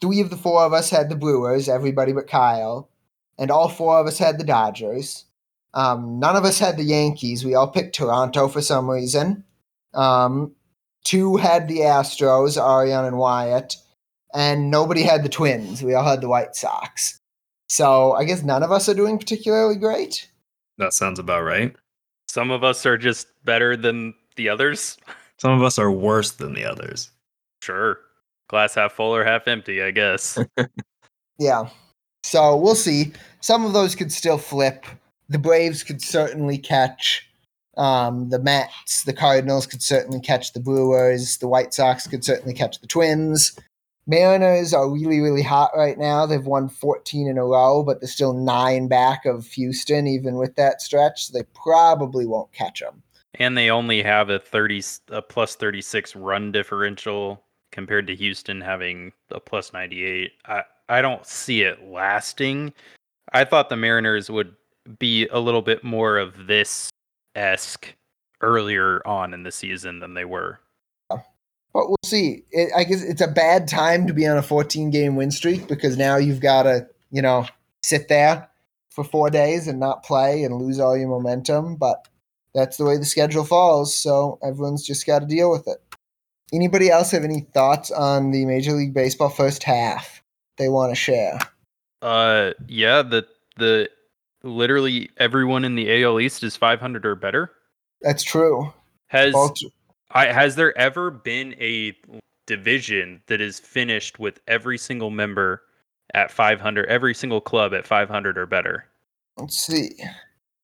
[0.00, 2.88] Three of the four of us had the Brewers, everybody but Kyle.
[3.38, 5.24] And all four of us had the Dodgers.
[5.74, 7.44] Um, none of us had the Yankees.
[7.44, 9.44] We all picked Toronto for some reason.
[9.94, 10.52] Um,
[11.04, 13.76] two had the Astros, Ariane and Wyatt.
[14.32, 15.82] And nobody had the Twins.
[15.82, 17.18] We all had the White Sox.
[17.68, 20.28] So I guess none of us are doing particularly great.
[20.78, 21.74] That sounds about right.
[22.28, 24.98] Some of us are just better than the others.
[25.38, 27.10] Some of us are worse than the others.
[27.62, 27.98] Sure.
[28.48, 30.38] Glass half full or half empty, I guess.
[31.40, 31.70] Yeah.
[32.22, 33.12] So we'll see.
[33.40, 34.84] Some of those could still flip.
[35.30, 37.26] The Braves could certainly catch
[37.76, 39.04] um, the Mets.
[39.04, 41.38] The Cardinals could certainly catch the Brewers.
[41.38, 43.58] The White Sox could certainly catch the Twins.
[44.06, 46.26] Mariners are really, really hot right now.
[46.26, 50.56] They've won 14 in a row, but they're still nine back of Houston, even with
[50.56, 51.26] that stretch.
[51.26, 53.02] So they probably won't catch them.
[53.34, 59.12] and they only have a 30 a plus 36 run differential compared to Houston having
[59.30, 60.32] a plus 98.
[60.46, 62.74] I I don't see it lasting.
[63.32, 64.56] I thought the Mariners would
[64.98, 66.90] be a little bit more of this
[67.34, 67.94] esque
[68.40, 70.60] earlier on in the season than they were.
[71.72, 72.44] But we'll see.
[72.50, 75.68] It, I guess it's a bad time to be on a 14 game win streak
[75.68, 77.46] because now you've got to, you know,
[77.82, 78.48] sit there
[78.90, 81.76] for four days and not play and lose all your momentum.
[81.76, 82.08] But
[82.54, 83.96] that's the way the schedule falls.
[83.96, 85.78] So everyone's just got to deal with it.
[86.52, 90.22] Anybody else have any thoughts on the Major League Baseball first half
[90.58, 91.38] they want to share?
[92.02, 93.26] Uh yeah, the
[93.56, 93.88] the
[94.42, 97.52] literally everyone in the AL East is 500 or better.
[98.02, 98.72] That's true.
[99.08, 99.34] Has
[100.12, 101.96] I has there ever been a
[102.46, 105.62] division that is finished with every single member
[106.14, 108.86] at 500, every single club at 500 or better?
[109.36, 109.90] let's see.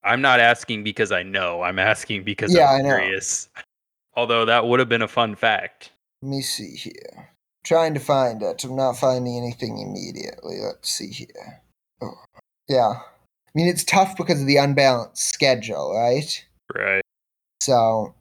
[0.04, 1.62] I'm not asking because I know.
[1.62, 2.96] I'm asking because Yeah, I'm I know.
[2.96, 3.48] curious.
[4.14, 5.92] Although that would have been a fun fact.
[6.22, 7.30] Let me see here.
[7.64, 8.62] Trying to find it.
[8.64, 10.60] I'm not finding anything immediately.
[10.60, 11.62] Let's see here.
[12.00, 12.14] Oh,
[12.68, 13.00] yeah.
[13.56, 16.44] I mean, it's tough because of the unbalanced schedule, right?
[16.74, 17.00] Right.
[17.62, 18.14] So,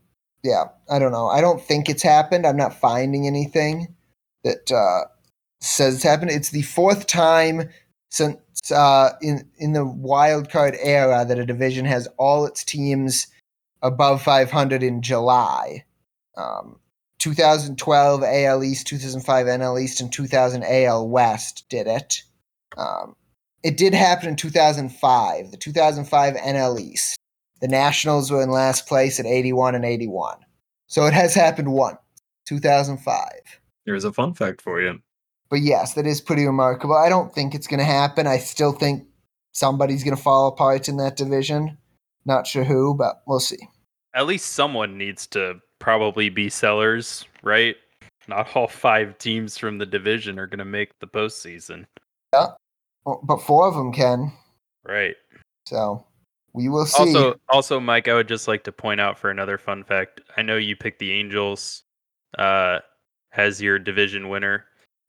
[0.45, 1.27] yeah, I don't know.
[1.27, 2.47] I don't think it's happened.
[2.47, 3.93] I'm not finding anything
[4.45, 5.09] that uh,
[5.59, 6.31] says it's happened.
[6.31, 7.69] It's the fourth time
[8.11, 8.37] since
[8.73, 13.27] uh, in in the wild card era that a division has all its teams
[13.81, 15.83] above 500 in July.
[16.37, 16.79] Um,
[17.19, 22.23] 2012 AL East, 2005 NL East, and 2000 AL West did it.
[22.77, 23.17] Um,
[23.65, 27.17] it did happen in 2005, the 2005 NL East.
[27.61, 30.37] The Nationals were in last place at 81 and 81.
[30.85, 31.97] So it has happened once,
[32.45, 33.25] 2005.
[33.83, 34.99] Here's a fun fact for you.
[35.49, 36.95] But yes, that is pretty remarkable.
[36.95, 38.27] I don't think it's going to happen.
[38.27, 39.03] I still think
[39.51, 41.75] somebody's going to fall apart in that division.
[42.23, 43.67] Not sure who, but we'll see.
[44.13, 47.77] At least someone needs to probably be sellers, right?
[48.27, 51.87] Not all five teams from the division are going to make the postseason.
[53.05, 54.33] Well, But four of them can.
[54.83, 55.15] Right.
[55.67, 56.05] So
[56.53, 57.03] we will see.
[57.03, 60.21] Also, also, Mike, I would just like to point out for another fun fact.
[60.37, 61.83] I know you picked the Angels
[62.37, 62.79] uh,
[63.33, 64.65] as your division winner.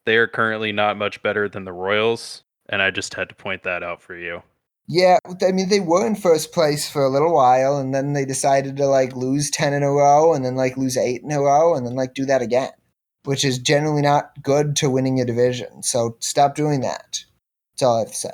[0.06, 3.62] They are currently not much better than the Royals, and I just had to point
[3.64, 4.42] that out for you.
[4.88, 8.24] Yeah, I mean they were in first place for a little while, and then they
[8.24, 11.40] decided to like lose ten in a row, and then like lose eight in a
[11.40, 12.70] row, and then like do that again,
[13.24, 15.82] which is generally not good to winning a division.
[15.82, 17.24] So stop doing that.
[17.76, 18.30] That's all I have to say.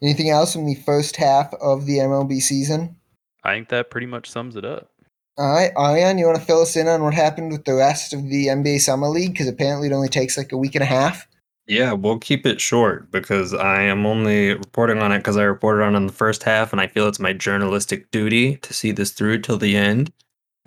[0.00, 2.96] Anything else from the first half of the MLB season?
[3.44, 4.90] I think that pretty much sums it up.
[5.36, 8.12] All right, Ariane, you want to fill us in on what happened with the rest
[8.14, 9.32] of the NBA Summer League?
[9.32, 11.28] Because apparently it only takes like a week and a half.
[11.66, 15.84] Yeah, we'll keep it short because I am only reporting on it because I reported
[15.84, 18.90] on it in the first half, and I feel it's my journalistic duty to see
[18.90, 20.10] this through till the end.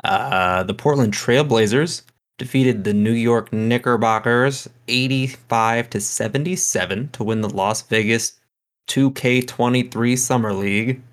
[0.03, 2.03] Uh, the Portland Trailblazers
[2.41, 8.39] defeated the New York Knickerbockers 85 to 77 to win the Las Vegas
[8.87, 11.03] 2K23 Summer League.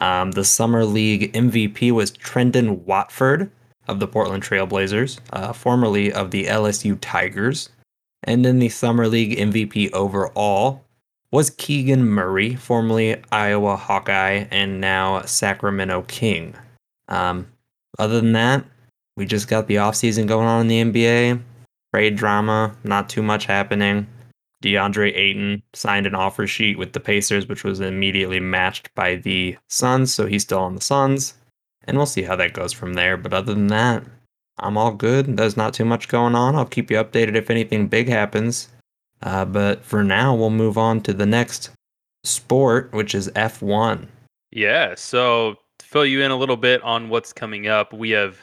[0.00, 3.48] Um, the Summer League MVP was Trendon Watford
[3.86, 7.68] of the Portland Trailblazers, uh, formerly of the LSU Tigers.
[8.24, 10.82] And then the Summer League MVP overall
[11.30, 16.56] was Keegan Murray, formerly Iowa Hawkeye and now Sacramento King.
[17.06, 17.46] Um,
[18.00, 18.64] Other than that,
[19.16, 21.40] we just got the offseason going on in the NBA.
[21.94, 24.06] Trade drama, not too much happening.
[24.62, 29.56] DeAndre Ayton signed an offer sheet with the Pacers, which was immediately matched by the
[29.68, 31.34] Suns, so he's still on the Suns.
[31.84, 33.16] And we'll see how that goes from there.
[33.16, 34.04] But other than that,
[34.58, 35.36] I'm all good.
[35.36, 36.54] There's not too much going on.
[36.54, 38.68] I'll keep you updated if anything big happens.
[39.22, 41.70] Uh, but for now, we'll move on to the next
[42.24, 44.06] sport, which is F1.
[44.52, 44.94] Yeah.
[44.96, 48.38] So to fill you in a little bit on what's coming up, we have,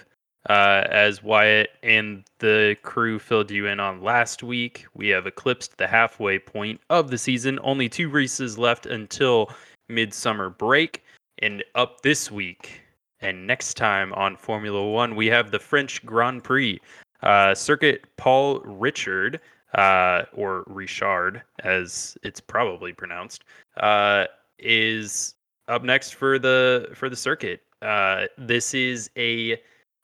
[0.47, 5.77] uh, as Wyatt and the crew filled you in on last week, we have eclipsed
[5.77, 7.59] the halfway point of the season.
[7.61, 9.51] Only two races left until
[9.89, 11.03] midsummer break.
[11.41, 12.81] And up this week
[13.21, 16.79] and next time on Formula One, we have the French Grand Prix.
[17.21, 19.41] Uh, Circuit Paul Richard,
[19.73, 23.43] uh, or Ricard, as it's probably pronounced,
[23.77, 24.25] uh,
[24.57, 25.35] is
[25.67, 27.61] up next for the for the circuit.
[27.81, 29.61] Uh, this is a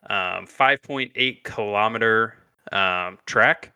[0.10, 2.36] um, 5.8 kilometer
[2.72, 3.72] um, track.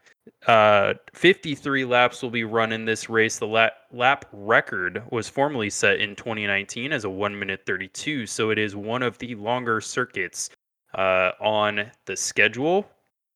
[0.47, 3.39] Uh, 53 laps will be run in this race.
[3.39, 8.49] The lap, lap record was formerly set in 2019 as a 1 minute 32, so
[8.49, 10.49] it is one of the longer circuits
[10.95, 12.87] uh, on the schedule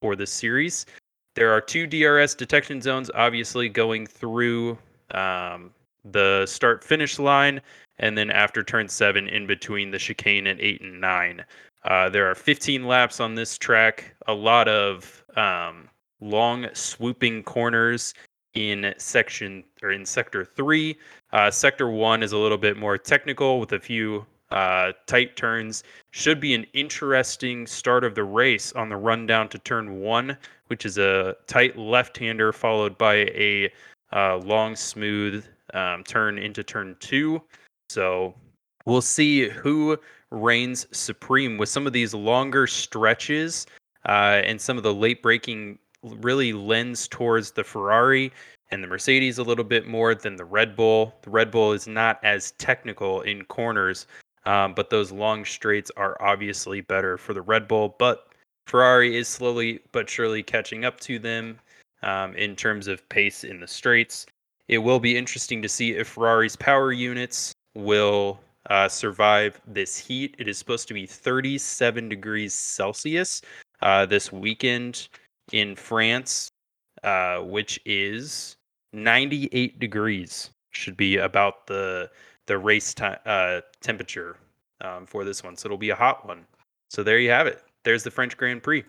[0.02, 0.86] for the series.
[1.36, 4.78] There are two DRS detection zones, obviously going through
[5.12, 5.72] um,
[6.06, 7.60] the start finish line,
[8.00, 11.44] and then after turn seven, in between the chicane at eight and nine.
[11.86, 15.90] Uh, there are 15 laps on this track, a lot of um,
[16.22, 18.14] long swooping corners
[18.54, 20.98] in section or in sector three.
[21.32, 25.84] Uh, sector one is a little bit more technical with a few uh, tight turns.
[26.12, 30.38] Should be an interesting start of the race on the run down to turn one,
[30.68, 33.72] which is a tight left hander followed by a
[34.14, 35.44] uh, long, smooth
[35.74, 37.42] um, turn into turn two.
[37.90, 38.36] So
[38.86, 39.98] we'll see who
[40.34, 43.68] reigns supreme with some of these longer stretches
[44.06, 48.32] uh, and some of the late braking really lends towards the Ferrari
[48.72, 51.14] and the Mercedes a little bit more than the Red Bull.
[51.22, 54.08] The Red Bull is not as technical in corners,
[54.46, 57.96] um, but those long straights are obviously better for the Red Bull.
[58.00, 58.34] But
[58.68, 61.60] Ferrari is slowly but surely catching up to them
[62.02, 64.26] um, in terms of pace in the straights.
[64.68, 70.36] It will be interesting to see if Ferrari's power units will uh, survive this heat.
[70.40, 73.42] It is supposed to be 37 degrees Celsius
[73.82, 75.10] uh, this weekend
[75.52, 76.50] in France,
[77.04, 78.58] uh, which is
[78.94, 80.50] 98 degrees.
[80.72, 82.10] Should be about the
[82.48, 84.38] the race time uh, temperature
[84.82, 85.56] um, for this one.
[85.56, 86.46] So it'll be a hot one.
[86.90, 87.64] So there you have it.
[87.84, 88.84] There's the French Grand Prix.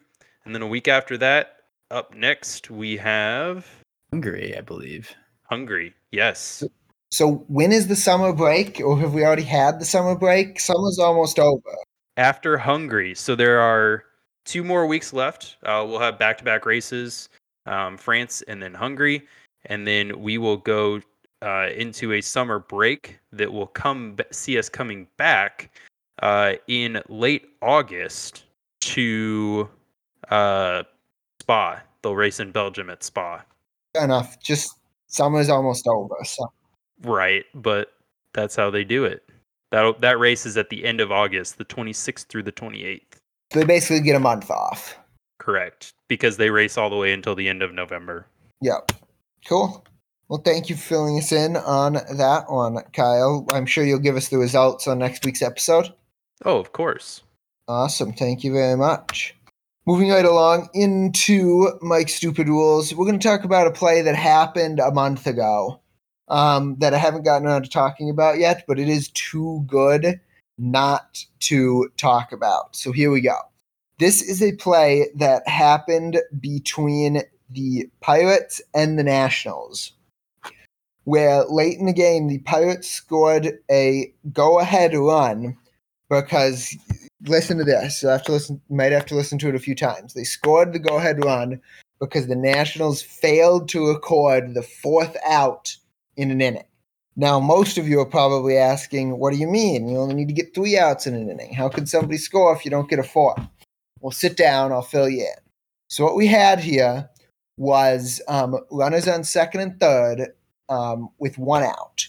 [0.44, 1.56] And then a week after that,
[1.90, 3.66] up next we have
[4.10, 5.14] Hungary, I believe.
[5.44, 5.94] Hungary.
[6.10, 6.62] Yes.
[7.14, 10.58] So when is the summer break, or have we already had the summer break?
[10.58, 11.76] Summer's almost over.
[12.16, 14.02] After Hungary, so there are
[14.44, 15.56] two more weeks left.
[15.62, 17.28] Uh, we'll have back-to-back races,
[17.66, 19.22] um, France and then Hungary,
[19.66, 21.00] and then we will go
[21.40, 25.70] uh, into a summer break that will come see us coming back
[26.20, 28.42] uh, in late August
[28.80, 29.68] to
[30.30, 30.82] uh,
[31.40, 31.80] Spa.
[32.02, 33.44] They'll race in Belgium at Spa.
[33.94, 34.42] Fair enough.
[34.42, 36.16] Just summer's almost over.
[36.24, 36.52] So
[37.02, 37.92] Right, but
[38.32, 39.28] that's how they do it.
[39.70, 43.00] That that race is at the end of August, the 26th through the 28th.
[43.52, 44.96] So they basically get a month off.
[45.38, 48.26] Correct, because they race all the way until the end of November.
[48.60, 48.92] Yep.
[49.46, 49.84] Cool.
[50.28, 53.46] Well, thank you for filling us in on that one, Kyle.
[53.52, 55.92] I'm sure you'll give us the results on next week's episode.
[56.44, 57.22] Oh, of course.
[57.68, 58.12] Awesome.
[58.12, 59.34] Thank you very much.
[59.86, 64.16] Moving right along into Mike's Stupid Rules, we're going to talk about a play that
[64.16, 65.80] happened a month ago
[66.28, 70.20] um, that I haven't gotten around to talking about yet, but it is too good
[70.58, 72.74] not to talk about.
[72.76, 73.36] So here we go.
[73.98, 79.92] This is a play that happened between the Pirates and the Nationals,
[81.04, 85.56] where late in the game, the Pirates scored a go ahead run
[86.08, 86.76] because
[87.26, 88.02] listen to this.
[88.02, 88.60] You have to listen.
[88.68, 90.14] Might have to listen to it a few times.
[90.14, 91.60] They scored the go-ahead run
[92.00, 95.76] because the Nationals failed to record the fourth out
[96.16, 96.64] in an inning.
[97.16, 99.88] Now, most of you are probably asking, "What do you mean?
[99.88, 101.54] You only need to get three outs in an inning.
[101.54, 103.40] How could somebody score if you don't get a fourth?"
[104.00, 104.72] Well, sit down.
[104.72, 105.42] I'll fill you in.
[105.88, 107.08] So what we had here
[107.56, 110.32] was um, runners on second and third
[110.68, 112.06] um, with one out.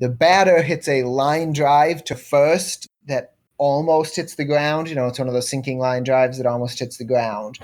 [0.00, 4.88] The batter hits a line drive to first that almost hits the ground.
[4.88, 7.58] You know, it's one of those sinking line drives that almost hits the ground.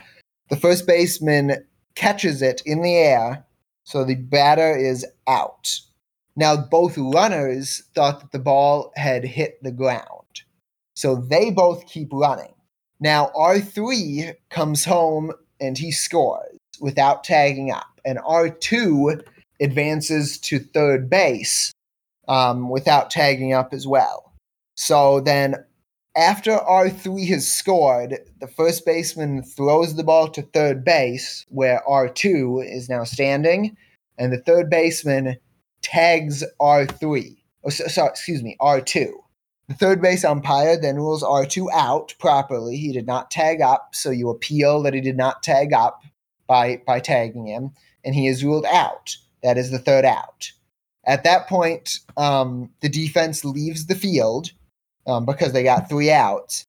[0.48, 1.66] The first baseman
[1.96, 3.44] catches it in the air,
[3.88, 5.80] so the batter is out.
[6.36, 10.42] Now, both runners thought that the ball had hit the ground.
[10.94, 12.52] So they both keep running.
[13.00, 19.22] Now R3 comes home and he scores without tagging up, and R2
[19.58, 21.72] advances to third base
[22.28, 24.34] um, without tagging up as well.
[24.76, 25.64] So then,
[26.18, 32.68] after R3 has scored, the first baseman throws the ball to third base, where R2
[32.68, 33.76] is now standing,
[34.18, 35.36] and the third baseman
[35.80, 37.36] tags R3.
[37.64, 39.12] Oh, so, sorry, excuse me, R2.
[39.68, 42.76] The third base umpire then rules R2 out properly.
[42.76, 46.02] He did not tag up, so you appeal that he did not tag up
[46.48, 47.70] by by tagging him,
[48.04, 49.16] and he is ruled out.
[49.44, 50.50] That is the third out.
[51.04, 54.50] At that point, um, the defense leaves the field
[55.08, 56.64] um, because they got three outs,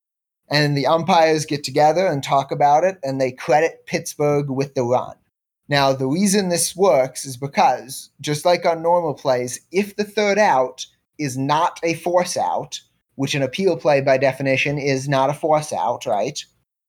[0.50, 4.84] and the umpires get together and talk about it, and they credit Pittsburgh with the
[4.84, 5.16] run.
[5.68, 10.40] Now, the reason this works is because, just like on normal plays, if the third
[10.40, 10.88] out
[11.20, 12.80] is not a force out,
[13.16, 16.44] which an appeal play by definition is not a force out, right?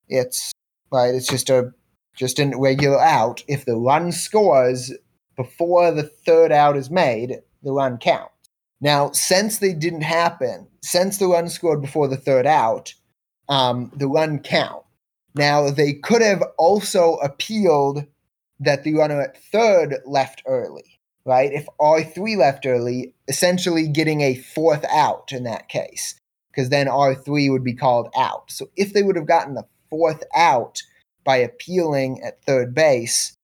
[0.09, 0.53] It's
[0.91, 1.15] right.
[1.15, 1.73] It's just a
[2.17, 3.43] just a regular out.
[3.49, 4.93] If the run scores
[5.37, 8.33] before the third out is made, the run counts.
[8.81, 12.95] Now, since they didn't happen, since the run scored before the third out,
[13.49, 14.85] um, the run count.
[15.35, 18.05] Now they could have also appealed
[18.59, 21.53] that the runner at third left early, right?
[21.53, 26.15] If R3 left early, essentially getting a fourth out in that case
[26.51, 28.51] because then R3 would be called out.
[28.51, 30.83] So if they would have gotten the fourth out
[31.25, 33.37] by appealing at third base,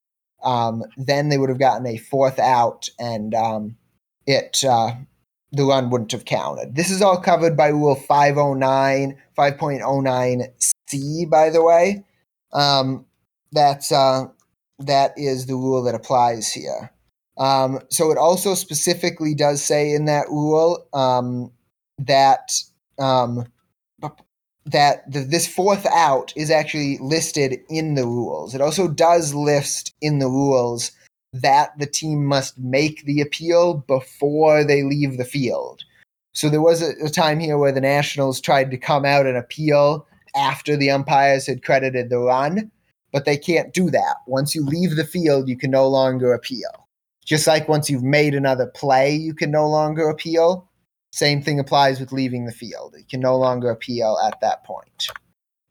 [0.43, 3.77] um, then they would have gotten a fourth out and um,
[4.27, 4.93] it uh,
[5.57, 6.75] the run wouldn't have counted.
[6.77, 12.05] This is all covered by Rule 509, 5.09c, by the way.
[12.53, 13.07] Um,
[13.53, 14.27] that's uh,
[14.79, 16.91] that is the rule that applies here.
[17.39, 21.51] Um, so it also specifically does say in that rule um,
[21.99, 22.53] that
[22.99, 23.47] um,
[24.67, 28.55] that the, this fourth out is actually listed in the rules.
[28.55, 30.93] It also does list in the rules
[31.33, 35.83] that the team must make the appeal before they leave the field.
[36.33, 39.37] So there was a, a time here where the Nationals tried to come out and
[39.37, 42.71] appeal after the umpires had credited the run,
[43.13, 44.17] but they can't do that.
[44.27, 46.89] Once you leave the field, you can no longer appeal.
[47.25, 50.69] Just like once you've made another play, you can no longer appeal.
[51.13, 52.95] Same thing applies with leaving the field.
[52.99, 55.07] You can no longer appeal at that point.
[55.09, 55.15] Are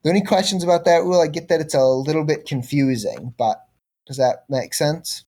[0.03, 1.21] there any questions about that rule?
[1.21, 3.63] I get that it's a little bit confusing, but
[4.07, 5.24] does that make sense?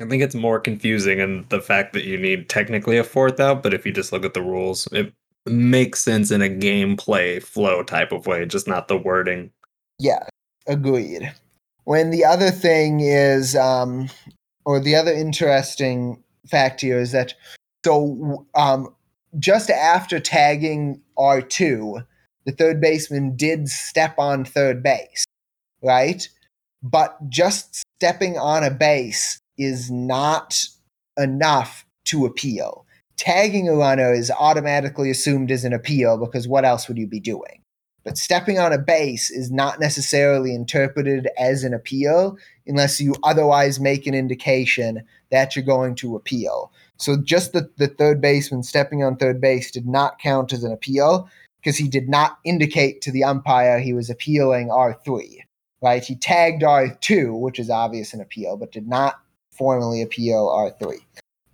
[0.00, 3.62] I think it's more confusing in the fact that you need technically a fourth out,
[3.62, 5.12] but if you just look at the rules, it
[5.46, 9.50] makes sense in a gameplay flow type of way, just not the wording.
[9.98, 10.26] Yeah,
[10.66, 11.32] agreed.
[11.84, 14.08] When the other thing is, um,
[14.64, 17.34] or the other interesting fact here is that
[17.84, 18.94] so um,
[19.38, 22.04] just after tagging R2,
[22.46, 25.24] the third baseman did step on third base,
[25.82, 26.28] right?
[26.82, 30.66] But just stepping on a base is not
[31.16, 32.86] enough to appeal.
[33.16, 37.62] Tagging runner is automatically assumed as an appeal because what else would you be doing?
[38.04, 42.36] But stepping on a base is not necessarily interpreted as an appeal
[42.66, 46.72] unless you otherwise make an indication that you're going to appeal.
[46.96, 50.72] So just the, the third baseman stepping on third base did not count as an
[50.72, 51.28] appeal
[51.60, 55.38] because he did not indicate to the umpire he was appealing R3.
[55.80, 56.04] Right?
[56.04, 59.20] He tagged R2, which is obvious an appeal, but did not
[59.52, 60.96] formally appeal R3.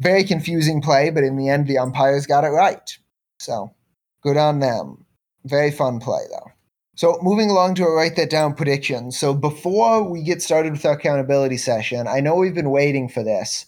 [0.01, 2.97] Very confusing play, but in the end, the umpires got it right.
[3.41, 3.75] So
[4.23, 5.05] good on them.
[5.45, 6.53] Very fun play, though.
[6.95, 9.13] So moving along to a write that down prediction.
[9.13, 13.23] So before we get started with our accountability session, I know we've been waiting for
[13.23, 13.67] this.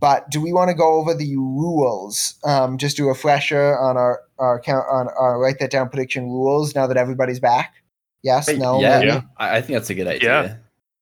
[0.00, 2.36] But do we want to go over the rules?
[2.42, 6.24] Um, just do a refresher on our our count on our write that down prediction
[6.24, 7.74] rules now that everybody's back.
[8.22, 9.08] Yes, no, yeah, maybe?
[9.08, 9.22] Yeah.
[9.36, 10.42] I I think that's a good idea.
[10.42, 10.54] Yeah.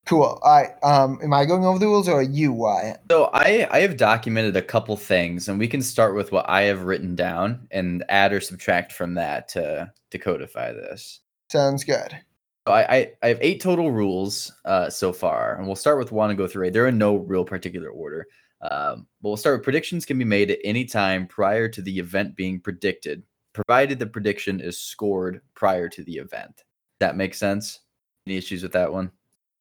[0.08, 0.38] Cool.
[0.42, 0.70] All right.
[0.82, 3.00] Um, am I going over the rules or are you, Wyatt?
[3.10, 6.62] So I I have documented a couple things, and we can start with what I
[6.62, 11.20] have written down and add or subtract from that to to codify this.
[11.50, 12.18] Sounds good.
[12.66, 16.12] So I, I, I have eight total rules uh, so far, and we'll start with
[16.12, 16.72] one and go through eight.
[16.72, 18.26] They're in no real particular order.
[18.60, 21.98] Um, but we'll start with predictions can be made at any time prior to the
[21.98, 26.64] event being predicted, provided the prediction is scored prior to the event.
[26.98, 27.80] That makes sense?
[28.26, 29.12] Any issues with that one?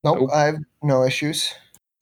[0.07, 0.29] Nope, Nope.
[0.33, 1.53] I have no issues.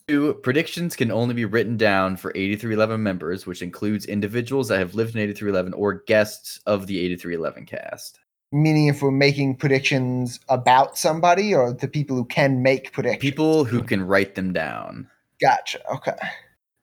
[0.08, 4.94] Two, predictions can only be written down for 8311 members, which includes individuals that have
[4.94, 8.20] lived in 8311 or guests of the 8311 cast.
[8.52, 13.22] Meaning, if we're making predictions about somebody or the people who can make predictions.
[13.22, 15.10] People who can write them down.
[15.42, 15.80] Gotcha.
[15.92, 16.16] Okay.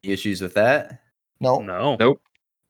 [0.03, 1.03] Any issues with that?
[1.39, 1.63] Nope.
[1.63, 1.97] No.
[2.01, 2.21] Nope.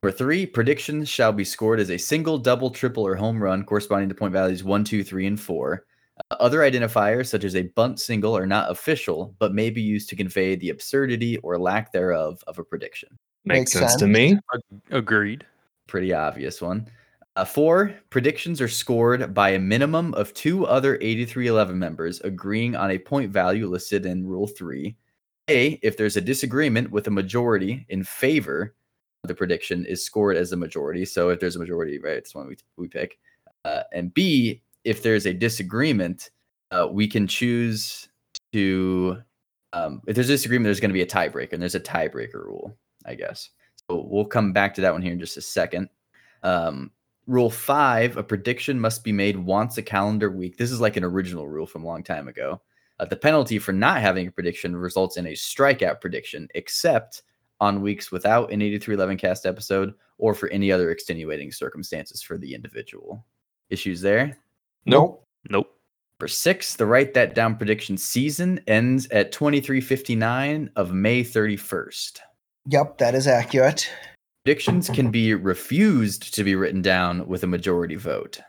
[0.02, 4.10] Number three, predictions shall be scored as a single, double, triple, or home run corresponding
[4.10, 5.86] to point values one, two, three, and four.
[6.30, 10.16] Other identifiers, such as a bunt single, are not official, but may be used to
[10.16, 13.18] convey the absurdity or lack thereof of a prediction.
[13.44, 14.38] Makes, Makes sense, to me.
[14.90, 15.44] Agreed.
[15.86, 16.88] Pretty obvious one.
[17.34, 22.90] Uh, four, predictions are scored by a minimum of two other 8311 members agreeing on
[22.90, 24.94] a point value listed in Rule 3.
[25.48, 28.74] A, if there's a disagreement with a majority in favor
[29.24, 31.04] the prediction, is scored as a majority.
[31.04, 33.18] So if there's a majority, right, it's the one we, we pick.
[33.64, 36.30] Uh, and B, if there's a disagreement,
[36.70, 38.08] uh, we can choose
[38.52, 39.18] to,
[39.72, 42.34] um, if there's a disagreement, there's going to be a tiebreaker, and there's a tiebreaker
[42.34, 42.76] rule,
[43.06, 43.50] I guess.
[43.88, 45.88] So we'll come back to that one here in just a second.
[46.42, 46.90] Um,
[47.26, 50.56] rule five: a prediction must be made once a calendar week.
[50.56, 52.60] This is like an original rule from a long time ago.
[52.98, 57.22] Uh, the penalty for not having a prediction results in a strikeout prediction, except
[57.60, 62.54] on weeks without an 8311 cast episode or for any other extenuating circumstances for the
[62.54, 63.24] individual.
[63.70, 64.38] Issues there?
[64.86, 65.24] Nope.
[65.48, 65.68] Nope.
[66.18, 72.20] For six, the write that down prediction season ends at 2359 of May 31st.
[72.68, 73.90] Yep, that is accurate.
[74.44, 78.40] Predictions can be refused to be written down with a majority vote.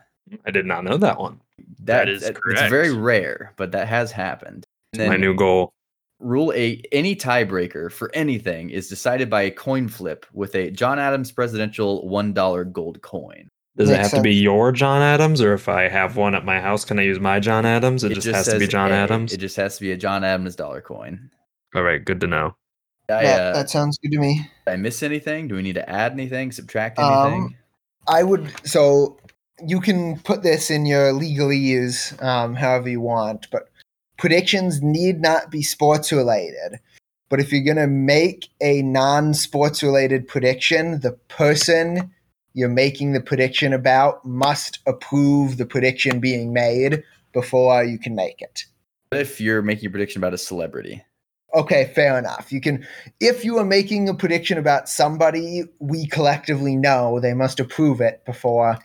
[0.46, 1.40] I did not know that one.
[1.80, 2.60] That is correct.
[2.60, 4.64] It's very rare, but that has happened.
[4.92, 5.72] And My new goal.
[6.20, 10.98] Rule eight: Any tiebreaker for anything is decided by a coin flip with a John
[10.98, 13.48] Adams presidential one dollar gold coin.
[13.76, 16.44] Does it Makes have to be your John Adams, or if I have one at
[16.44, 18.04] my house, can I use my John Adams?
[18.04, 18.94] It, just, has to be John A.
[18.94, 19.32] Adams.
[19.32, 21.30] It just has to be a John Adams dollar coin.
[21.74, 22.54] All right, good to know.
[23.08, 24.48] I, that, uh, that sounds good to me.
[24.66, 25.48] did I miss anything?
[25.48, 26.52] Do we need to add anything?
[26.52, 27.56] Subtract Um, anything?
[28.06, 29.18] I would so
[29.66, 33.70] you can put this in your legalese um, however you want, but
[34.18, 36.78] predictions need not be sports related.
[37.28, 42.12] But if you're gonna make a non-sports related prediction, the person
[42.54, 47.02] you're making the prediction about must approve the prediction being made
[47.32, 48.64] before you can make it.
[49.10, 51.02] what if you're making a prediction about a celebrity?
[51.54, 52.50] Okay, fair enough.
[52.52, 52.84] You can,
[53.20, 58.24] if you are making a prediction about somebody we collectively know, they must approve it
[58.24, 58.78] before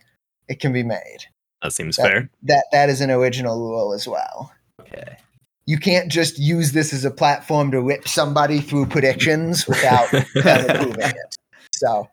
[0.48, 1.26] it can be made.
[1.64, 2.30] That seems That- fair.
[2.44, 4.52] That that is an original rule as well.
[4.82, 5.18] Okay.
[5.66, 10.26] You can't just use this as a platform to rip somebody through predictions without them
[10.70, 11.36] approving it.
[11.74, 12.08] So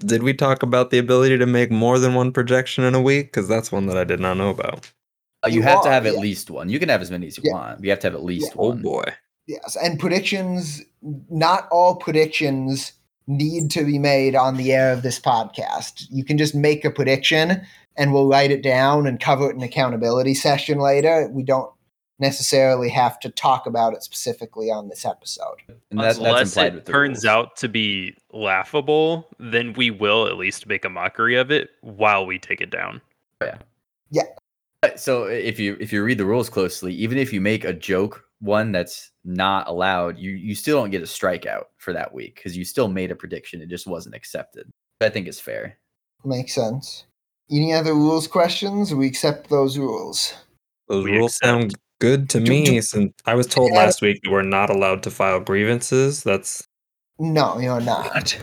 [0.00, 3.26] Did we talk about the ability to make more than one projection in a week?
[3.28, 4.90] Because that's one that I did not know about.
[5.44, 6.20] Uh, you, You have to are, have at yeah.
[6.20, 6.68] least one.
[6.68, 7.52] You can have as many as you Yeah.
[7.52, 7.84] want.
[7.84, 8.82] You have to have at least Oh one.
[8.82, 9.04] boy.
[9.46, 10.82] yes, and predictions.
[11.30, 12.92] Not all predictions
[13.26, 16.06] need to be made on the air of this podcast.
[16.10, 17.60] You can just make a prediction,
[17.96, 21.28] and we'll write it down and cover it in accountability session later.
[21.32, 21.70] We don't
[22.20, 25.56] necessarily have to talk about it specifically on this episode.
[25.90, 27.24] And that, Unless implied it turns rules.
[27.24, 32.26] out to be laughable, then we will at least make a mockery of it while
[32.26, 33.00] we take it down.
[33.40, 33.58] Oh, yeah.
[34.10, 34.96] Yeah.
[34.96, 38.24] So if you if you read the rules closely, even if you make a joke
[38.40, 42.56] one that's not allowed, you you still don't get a strikeout for that week because
[42.56, 43.60] you still made a prediction.
[43.60, 44.70] It just wasn't accepted.
[45.02, 45.78] I think it's fair.
[46.24, 47.04] Makes sense.
[47.50, 48.94] Any other rules questions?
[48.94, 50.34] We accept those rules.
[50.88, 51.44] Those We rules accept.
[51.44, 52.64] sound good to Do- me.
[52.64, 53.78] do- since I was told Yeah.
[53.78, 56.22] last week that we're not allowed to file grievances.
[56.24, 56.66] That's
[57.18, 58.36] No, you're not.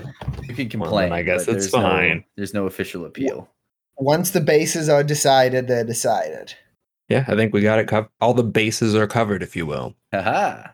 [0.47, 1.09] You can complain.
[1.09, 2.23] then I guess it's there's no- fine.
[2.37, 3.49] there's no official appeal.
[3.97, 6.53] Once the bases are decided, they're decided.
[7.09, 7.25] yeah.
[7.27, 8.09] I think we got it covered.
[8.21, 9.95] All the bases are covered, if you will.
[10.13, 10.69] Haha.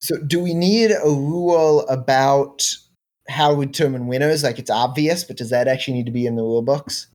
[0.00, 2.62] So, do we need a rule about
[3.28, 4.42] how we determine winners?
[4.42, 7.06] Like it's obvious, but does that actually need to be in the rule books?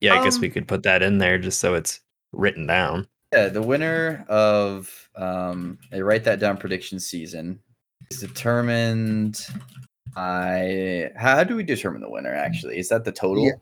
[0.00, 2.00] Yeah, I guess Um, we could put that in there just so it's
[2.32, 3.08] written down.
[3.36, 7.60] Yeah, the winner of um, a write that down prediction season
[8.10, 9.46] is determined
[10.16, 12.34] I how do we determine the winner?
[12.34, 13.44] Actually, is that the total?
[13.44, 13.52] Yeah.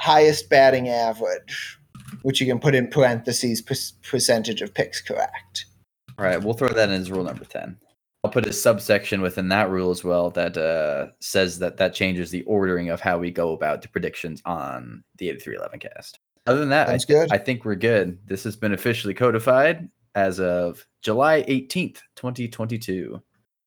[0.00, 1.78] Highest batting average,
[2.22, 5.66] which you can put in parentheses per- percentage of picks correct.
[6.18, 7.78] All right, we'll throw that in as rule number 10.
[8.24, 12.30] I'll put a subsection within that rule as well that uh, says that that changes
[12.30, 16.18] the ordering of how we go about the predictions on the 8311 cast.
[16.46, 17.32] Other than that, I, Sounds good.
[17.32, 18.18] I think we're good.
[18.26, 23.22] This has been officially codified as of July 18th, 2022.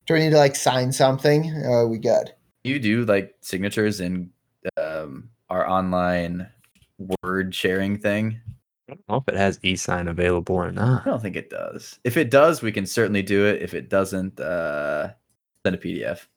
[0.08, 1.52] Do we need to like sign something?
[1.64, 2.34] Or are we good?
[2.64, 4.32] You do like signatures in
[4.78, 6.48] um, our online
[7.24, 8.40] word sharing thing.
[8.90, 11.08] I don't know if it has e-sign available or not.
[11.08, 12.00] I don't think it does.
[12.04, 13.62] If it does, we can certainly do it.
[13.62, 15.14] If it doesn't, uh,
[15.66, 16.28] send a PDF.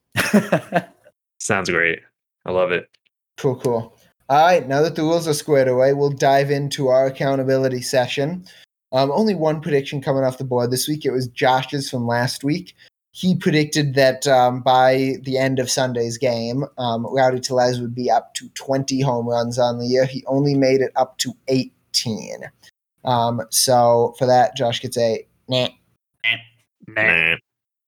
[1.38, 2.00] Sounds great.
[2.46, 2.88] I love it.
[3.36, 3.97] Cool, cool.
[4.30, 8.44] All right, now that the rules are squared away, we'll dive into our accountability session.
[8.92, 11.06] Um, only one prediction coming off the board this week.
[11.06, 12.74] It was Josh's from last week.
[13.12, 18.10] he predicted that um, by the end of Sunday's game, um, Rowdy Tellez would be
[18.10, 20.04] up to 20 home runs on the year.
[20.04, 22.50] He only made it up to 18.
[23.04, 25.68] Um, so for that, Josh gets a nah.
[26.86, 27.36] Nah.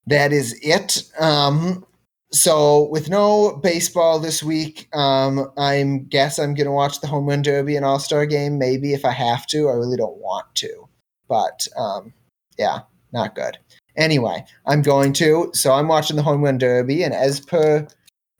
[0.06, 1.04] That is it.
[1.20, 1.84] Um,
[2.32, 7.42] so with no baseball this week, um, I'm guess I'm gonna watch the home run
[7.42, 8.58] derby and All Star game.
[8.58, 9.68] Maybe if I have to.
[9.68, 10.88] I really don't want to,
[11.28, 12.12] but um,
[12.58, 12.80] yeah,
[13.12, 13.58] not good.
[13.96, 15.50] Anyway, I'm going to.
[15.54, 17.86] So I'm watching the home run derby, and as per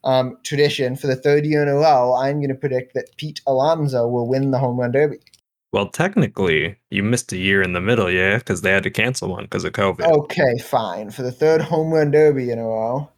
[0.03, 3.41] um, tradition, for the third year in a row, I'm going to predict that Pete
[3.45, 5.19] Alonso will win the home run derby.
[5.73, 9.29] Well, technically, you missed a year in the middle, yeah, because they had to cancel
[9.29, 10.01] one because of COVID.
[10.01, 11.11] Okay, fine.
[11.11, 13.09] For the third home run derby in a row.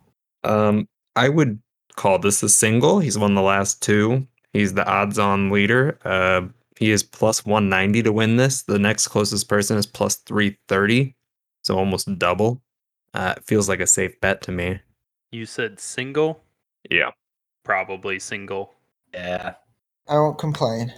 [0.43, 1.59] Um, I would
[1.95, 2.99] call this a single.
[2.99, 4.27] He's won the last two.
[4.51, 5.97] He's the odds-on leader.
[6.05, 8.63] Uh, he is plus 190 to win this.
[8.63, 11.15] The next closest person is plus 330,
[11.63, 12.61] so almost double.
[13.13, 14.79] Uh, it feels like a safe bet to me.
[15.31, 16.43] You said single?
[16.89, 17.11] Yeah.
[17.63, 18.73] Probably single.
[19.13, 19.53] Yeah.
[20.07, 20.93] I won't complain.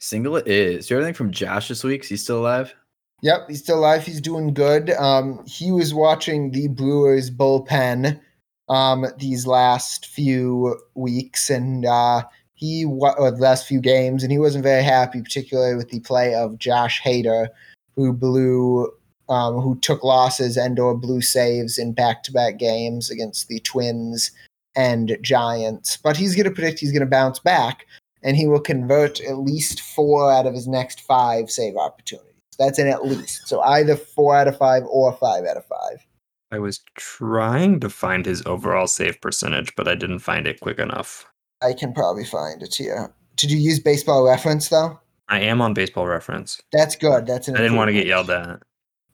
[0.00, 0.86] Single it is.
[0.86, 2.02] Do you have anything from Josh this week?
[2.02, 2.74] Is he still alive?
[3.22, 4.04] Yep, he's still alive.
[4.04, 4.90] He's doing good.
[4.90, 8.20] Um, he was watching the Brewers bullpen
[8.68, 12.22] um, these last few weeks, and uh,
[12.54, 16.34] he or the last few games, and he wasn't very happy, particularly with the play
[16.34, 17.48] of Josh Hader,
[17.94, 18.90] who blew,
[19.28, 24.30] um, who took losses and or blew saves in back-to-back games against the Twins
[24.76, 25.96] and Giants.
[25.96, 27.86] But he's going to predict he's going to bounce back,
[28.22, 32.34] and he will convert at least four out of his next five save opportunities.
[32.58, 33.46] That's an at least.
[33.46, 36.04] So either four out of five or five out of five.
[36.50, 40.78] I was trying to find his overall save percentage, but I didn't find it quick
[40.78, 41.26] enough.
[41.62, 43.12] I can probably find it here.
[43.36, 44.98] Did you use baseball reference though?
[45.28, 46.60] I am on baseball reference.
[46.72, 47.26] That's good.
[47.26, 48.62] That's an I didn't want to get yelled at.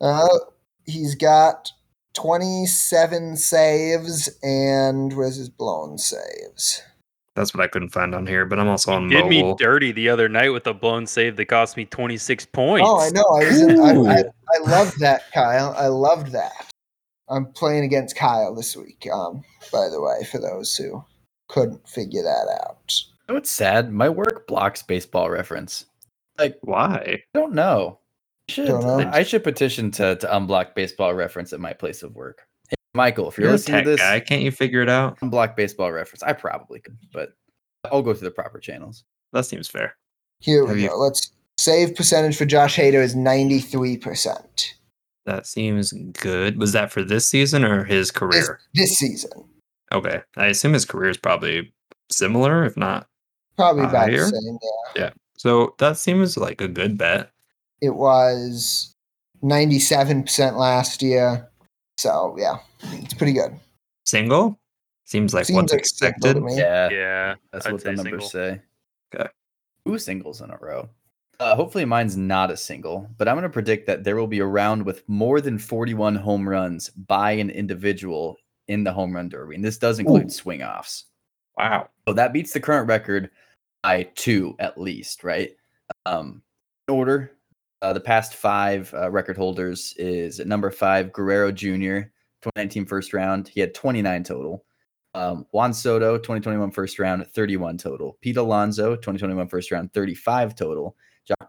[0.00, 0.28] Uh,
[0.86, 1.72] he's got
[2.14, 6.82] 27 saves and where's his blown saves?
[7.34, 10.08] That's what I couldn't find on here, but I'm also on Did me dirty the
[10.08, 12.88] other night with a blown save that cost me 26 points.
[12.88, 13.24] Oh, I know.
[13.24, 13.60] I was.
[13.60, 15.74] In, I, I, I loved that, Kyle.
[15.76, 16.70] I loved that.
[17.28, 19.06] I'm playing against Kyle this week.
[19.12, 21.04] Um, by the way, for those who
[21.48, 22.92] couldn't figure that out.
[22.96, 23.92] You know what's sad?
[23.92, 25.86] My work blocks baseball reference.
[26.38, 27.20] Like, Why?
[27.34, 27.98] I don't know.
[28.48, 29.10] I should, Don't know.
[29.12, 32.46] I should petition to, to unblock baseball reference at my place of work.
[32.68, 34.20] Hey, Michael, if you're, You're a listening tech to this, guy.
[34.20, 35.18] Can't you figure it out?
[35.20, 36.22] unblock baseball reference.
[36.22, 37.30] I probably could, but
[37.90, 39.04] I'll go through the proper channels.
[39.32, 39.96] That seems fair.
[40.40, 40.98] Here Have we you- go.
[40.98, 44.73] Let's save percentage for Josh Hader is 93%
[45.26, 46.58] That seems good.
[46.58, 48.60] Was that for this season or his career?
[48.74, 49.30] this season.
[49.92, 50.20] Okay.
[50.36, 51.72] I assume his career is probably
[52.10, 53.06] similar, if not.
[53.56, 54.24] Probably about Higher?
[54.26, 54.58] the same.
[54.96, 55.10] Yeah.
[55.38, 57.30] So that seems like a good bet.
[57.80, 58.94] It was
[59.42, 61.48] 97% last year.
[61.98, 63.58] So, yeah, it's pretty good.
[64.04, 64.58] Single?
[65.04, 66.42] Seems like Seems what's like expected.
[66.50, 67.34] Yeah, Yeah.
[67.52, 68.58] that's I'd what the numbers single.
[68.58, 68.60] say.
[69.14, 69.28] Okay.
[69.86, 70.88] Two singles in a row.
[71.40, 74.38] Uh, hopefully, mine's not a single, but I'm going to predict that there will be
[74.38, 78.36] a round with more than 41 home runs by an individual
[78.68, 80.30] in the home run derby, and this does include Ooh.
[80.30, 81.04] swing offs.
[81.58, 81.88] Wow.
[82.08, 83.30] So that beats the current record
[83.82, 85.50] by two at least, right?
[86.06, 86.42] Um,
[86.88, 87.32] in order,
[87.82, 92.08] uh, the past five uh, record holders is at number five, Guerrero Jr.,
[92.42, 93.48] 2019 first round.
[93.48, 94.64] He had 29 total.
[95.14, 98.18] Um, Juan Soto, 2021 first round, 31 total.
[98.20, 100.96] Pete Alonso, 2021 first round, 35 total.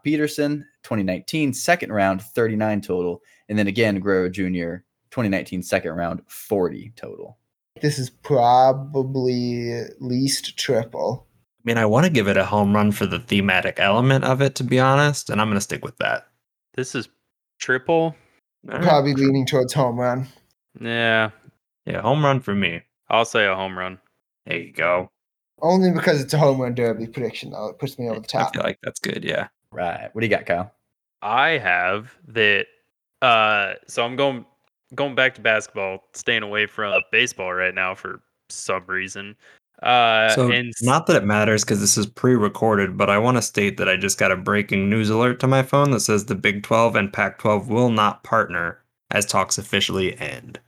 [0.05, 3.21] Joc Pederson, 2019 second round, 39 total.
[3.49, 7.37] And then again, Guerrero Jr., 2019 second round, 40 total.
[7.81, 11.27] This is probably least triple.
[11.31, 14.41] I mean, I want to give it a home run for the thematic element of
[14.41, 16.27] it, to be honest, and I'm going to stick with that.
[16.75, 17.09] This is
[17.59, 18.15] triple.
[18.69, 18.81] All right.
[18.81, 20.27] Probably leaning towards home run.
[20.79, 21.31] Yeah.
[21.85, 22.81] Yeah, home run for me.
[23.09, 23.99] I'll say a home run.
[24.45, 25.09] There you go.
[25.61, 27.69] Only because it's a home run derby prediction, though.
[27.69, 28.41] It puts me over the top.
[28.41, 28.53] I top.
[28.53, 29.23] feel like that's good.
[29.23, 29.47] Yeah.
[29.75, 30.09] Right.
[30.13, 30.71] What do you got, Kyle?
[31.21, 32.67] I have that.
[33.21, 34.45] Uh, so I'm going
[34.93, 39.35] going back to basketball, staying away from baseball right now for some reason.
[39.83, 43.37] Uh, So, and not that it matters because this is pre recorded, but I want
[43.37, 46.25] to state that I just got a breaking news alert to my phone that says
[46.25, 48.79] the Big 12 and Pac 12 will not partner
[49.11, 50.59] as talks officially end.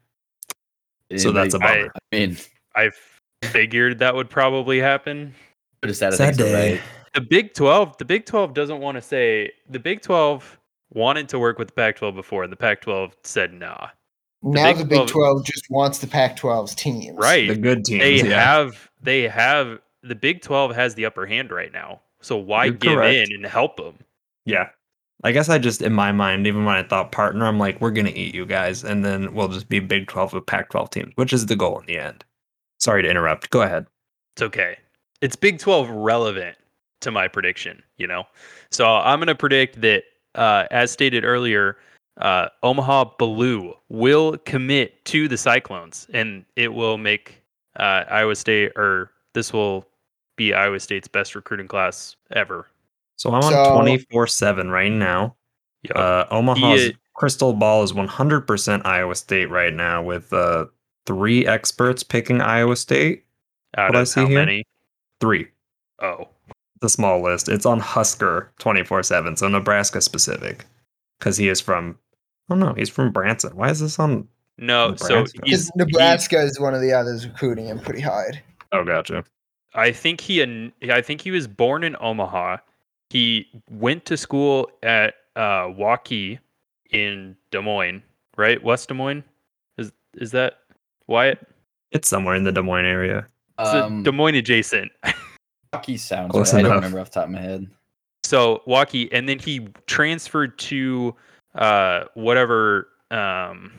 [1.15, 1.91] So that's a Anybody- bummer.
[2.11, 2.37] I mean,
[2.75, 2.89] I
[3.45, 5.33] figured that would probably happen.
[5.81, 6.73] But us out of Sad day.
[6.73, 6.81] write.
[7.13, 10.59] The Big 12, the Big 12 doesn't want to say the Big 12
[10.93, 13.89] wanted to work with the Pac 12 before, and the Pac 12 said nah.
[14.41, 17.17] now Big the Big 12 12 just wants the Pac 12's teams.
[17.17, 17.47] Right.
[17.47, 18.01] The good teams.
[18.01, 18.39] they yeah.
[18.39, 22.01] have they have the Big 12 has the upper hand right now.
[22.21, 23.29] So why You're give correct.
[23.29, 23.97] in and help them?
[24.45, 24.69] yeah.
[25.23, 27.89] I guess I just in my mind, even when I thought partner, I'm like, we're
[27.89, 31.11] gonna eat you guys, and then we'll just be Big Twelve with Pac twelve teams,
[31.15, 32.23] which is the goal in the end.
[32.77, 33.49] Sorry to interrupt.
[33.49, 33.87] Go ahead.
[34.35, 34.77] It's okay.
[35.21, 36.57] It's Big 12 relevant
[37.01, 38.23] to my prediction, you know?
[38.71, 40.03] So I'm going to predict that,
[40.35, 41.77] uh, as stated earlier,
[42.17, 47.41] uh, Omaha Biliew will commit to the Cyclones and it will make
[47.79, 49.85] uh, Iowa State, or this will
[50.35, 52.67] be Iowa State's best recruiting class ever.
[53.17, 55.35] So I'm on So- twenty four seven right now.
[55.83, 55.95] Yep.
[55.95, 60.65] Uh, Omaha's He- crystal ball is 100% Iowa State right now, with uh,
[61.05, 63.25] three experts picking Iowa State.
[63.77, 64.39] Out what I see how here?
[64.39, 64.65] many?
[65.21, 65.47] Three.
[66.01, 66.27] Oh,
[66.81, 67.49] The small list.
[67.49, 70.65] It's on Husker 24 7, so Nebraska specific.
[71.19, 71.97] Because he is from,
[72.49, 73.55] oh no, he's from Branson.
[73.55, 74.27] Why is this on?
[74.59, 74.95] no.
[74.95, 75.39] So Nebraska.
[75.45, 78.41] he's, Because Nebraska is one of the others recruiting him pretty hard.
[78.71, 79.23] Oh, gotcha.
[79.73, 82.57] I think he an- I think he was born in Omaha.
[83.09, 86.39] He went to school at uh, Waukee
[86.91, 88.03] in Des Moines,
[88.37, 88.61] right?
[88.63, 89.23] West Des Moines.
[89.77, 90.59] Is is that
[91.07, 91.39] Wyatt?
[91.91, 93.25] It's somewhere in the Des Moines area.
[93.59, 94.91] It's Um, Des Moines adjacent.
[95.77, 96.31] Hockey sounds.
[96.31, 96.59] Close right.
[96.59, 97.67] I don't remember off the top of my head.
[98.23, 101.15] So Waukee, and then he transferred to
[101.55, 103.71] uh, whatever um,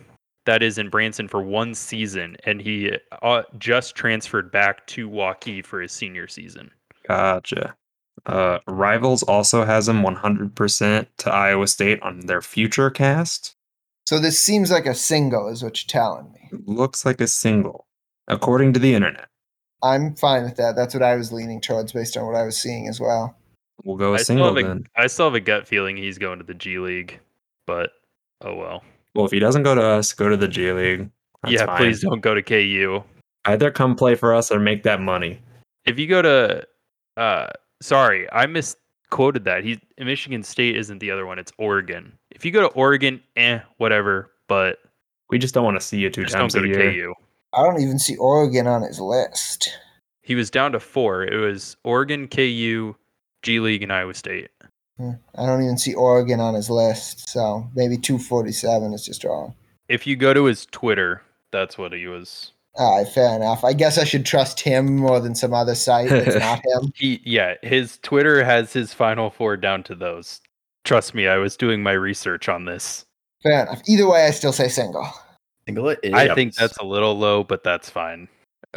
[0.47, 2.93] that is in Branson for one season, and he
[3.23, 6.71] uh, just transferred back to Waukee for his senior season.
[7.07, 7.75] Gotcha.
[8.27, 13.57] Uh, Rivals also has him 100% to Iowa State on their future cast.
[14.07, 16.49] So this seems like a single, is what you're telling me.
[16.65, 17.87] Looks like a single,
[18.27, 19.29] according to the internet.
[19.83, 20.77] I'm fine with that.
[20.77, 23.37] That's what I was leaning towards based on what I was seeing as well.
[23.85, 24.87] We'll go a I still, single have then.
[24.97, 27.21] I still have a gut feeling he's going to the G League,
[27.67, 27.91] but
[28.41, 28.83] oh well.
[29.15, 31.11] Well, if he doesn't go to us, go to the G League.
[31.43, 31.77] That's yeah, fine.
[31.79, 33.03] please don't go to KU.
[33.45, 35.41] Either come play for us or make that money.
[35.87, 36.67] If you go to,
[37.17, 37.47] uh,
[37.81, 39.65] sorry, I misquoted that.
[39.65, 42.13] He Michigan State isn't the other one; it's Oregon.
[42.33, 44.33] If you go to Oregon, eh, whatever.
[44.49, 44.79] But
[45.31, 46.93] We just don't want to see you two just don't times go a to year.
[46.93, 47.15] KU.
[47.53, 49.71] I don't even see Oregon on his list.
[50.23, 51.25] He was down to four.
[51.25, 52.95] It was Oregon, KU,
[53.43, 54.51] G League, and Iowa State.
[54.99, 55.13] Hmm.
[55.37, 57.29] I don't even see Oregon on his list.
[57.29, 59.55] So maybe 247 is just wrong.
[59.89, 62.53] If you go to his Twitter, that's what he was.
[62.75, 63.65] All right, fair enough.
[63.65, 66.93] I guess I should trust him more than some other site that's not him.
[66.95, 70.41] He yeah, his Twitter has his final four down to those.
[70.85, 73.05] Trust me, I was doing my research on this.
[73.43, 73.83] Fair enough.
[73.87, 75.09] Either way, I still say single.
[75.69, 76.15] Single it is.
[76.15, 78.27] I think that's a little low, but that's fine.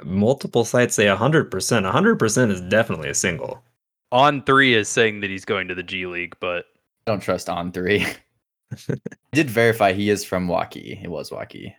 [0.03, 1.49] Multiple sites say 100%.
[1.49, 3.63] 100% is definitely a single.
[4.11, 6.65] On three is saying that he's going to the G League, but
[7.07, 8.05] I don't trust on three.
[8.89, 8.95] I
[9.31, 11.01] did verify he is from Waukee.
[11.01, 11.73] It was Waukee.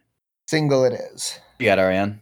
[0.49, 1.39] Single it is.
[1.59, 2.19] You got Ariane.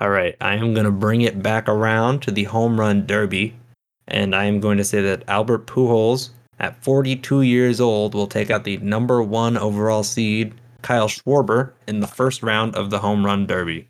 [0.00, 3.56] All right, I am going to bring it back around to the home run derby.
[4.06, 6.30] And I am going to say that Albert Pujols,
[6.60, 12.00] at 42 years old, will take out the number one overall seed, Kyle Schwarber, in
[12.00, 13.88] the first round of the home run derby.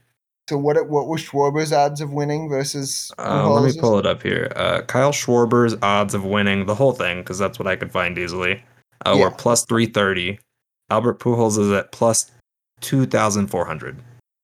[0.48, 4.22] So what what was Schwarber's odds of winning versus Uh, let me pull it up
[4.22, 4.50] here.
[4.56, 8.16] Uh, Kyle Schwarber's odds of winning the whole thing, because that's what I could find
[8.16, 8.62] easily,
[9.06, 9.24] uh, Yeah.
[9.24, 10.38] were plus 330.
[10.90, 12.30] Albert Pujols is at plus
[12.80, 13.98] 2,400.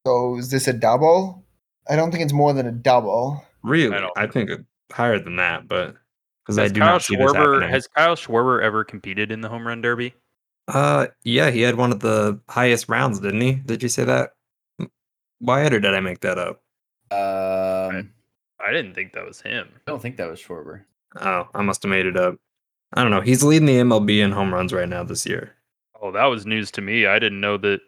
[0.07, 1.43] So is this a double?
[1.89, 3.43] I don't think it's more than a double.
[3.63, 3.97] Really?
[3.97, 4.51] I I, think
[4.93, 5.95] higher than that, but
[6.45, 7.71] because I has do Kyle not see this Schwarber happening.
[7.71, 10.13] has Kyle Schwarber ever competed in the home run derby?
[10.69, 13.53] Uh, yeah, he had one of the highest rounds, didn't he?
[13.55, 14.31] Did you say that?
[14.81, 14.91] M-
[15.41, 16.63] Wyatt, or did I make that up?
[17.11, 18.13] Um,
[18.59, 19.69] I didn't think that was him.
[19.87, 20.83] I don't think that was Schwarber.
[21.21, 22.37] Oh, I must have made it up.
[22.95, 23.21] I don't know.
[23.21, 25.55] He's leading the MLB in home runs right now this year.
[26.01, 27.07] Oh, that was news to me.
[27.07, 27.81] I didn't know that.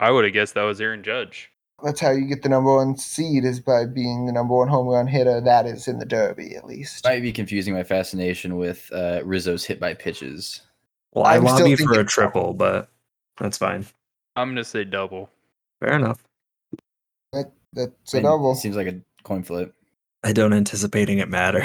[0.00, 1.50] I would have guessed that was Aaron Judge.
[1.82, 4.88] That's how you get the number one seed is by being the number one home
[4.88, 5.40] run hitter.
[5.40, 7.04] That is in the Derby, at least.
[7.04, 10.60] Might be confusing my fascination with uh, Rizzo's hit by pitches.
[11.12, 12.88] Well, I I'm still lobby for a triple, but
[13.38, 13.86] that's fine.
[14.36, 15.30] I'm gonna say double.
[15.80, 16.22] Fair enough.
[17.32, 18.54] That's I a mean, double.
[18.54, 19.74] Seems like a coin flip.
[20.24, 21.64] I don't anticipating it matter.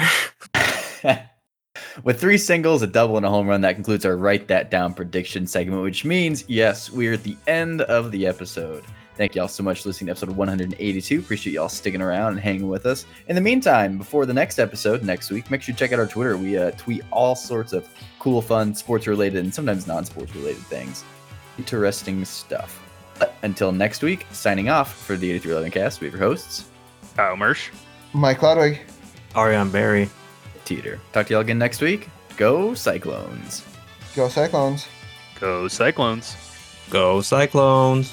[2.04, 4.94] With three singles, a double, and a home run, that concludes our Write That Down
[4.94, 8.84] prediction segment, which means, yes, we're at the end of the episode.
[9.16, 11.20] Thank y'all so much for listening to episode 182.
[11.20, 13.06] Appreciate y'all sticking around and hanging with us.
[13.28, 16.06] In the meantime, before the next episode next week, make sure you check out our
[16.06, 16.36] Twitter.
[16.36, 17.88] We uh, tweet all sorts of
[18.18, 21.04] cool, fun, sports related, and sometimes non sports related things.
[21.58, 22.80] Interesting stuff.
[23.20, 26.64] But until next week, signing off for the 8311 cast, we have your hosts,
[27.14, 27.70] Kyle Mersch.
[28.12, 28.80] Mike Ludwig.
[29.36, 30.10] Ariane Barry.
[30.64, 31.00] Teeter.
[31.12, 32.08] Talk to y'all again next week.
[32.36, 33.64] Go Cyclones.
[34.16, 34.88] Go Cyclones.
[35.38, 36.36] Go Cyclones.
[36.90, 38.12] Go Cyclones.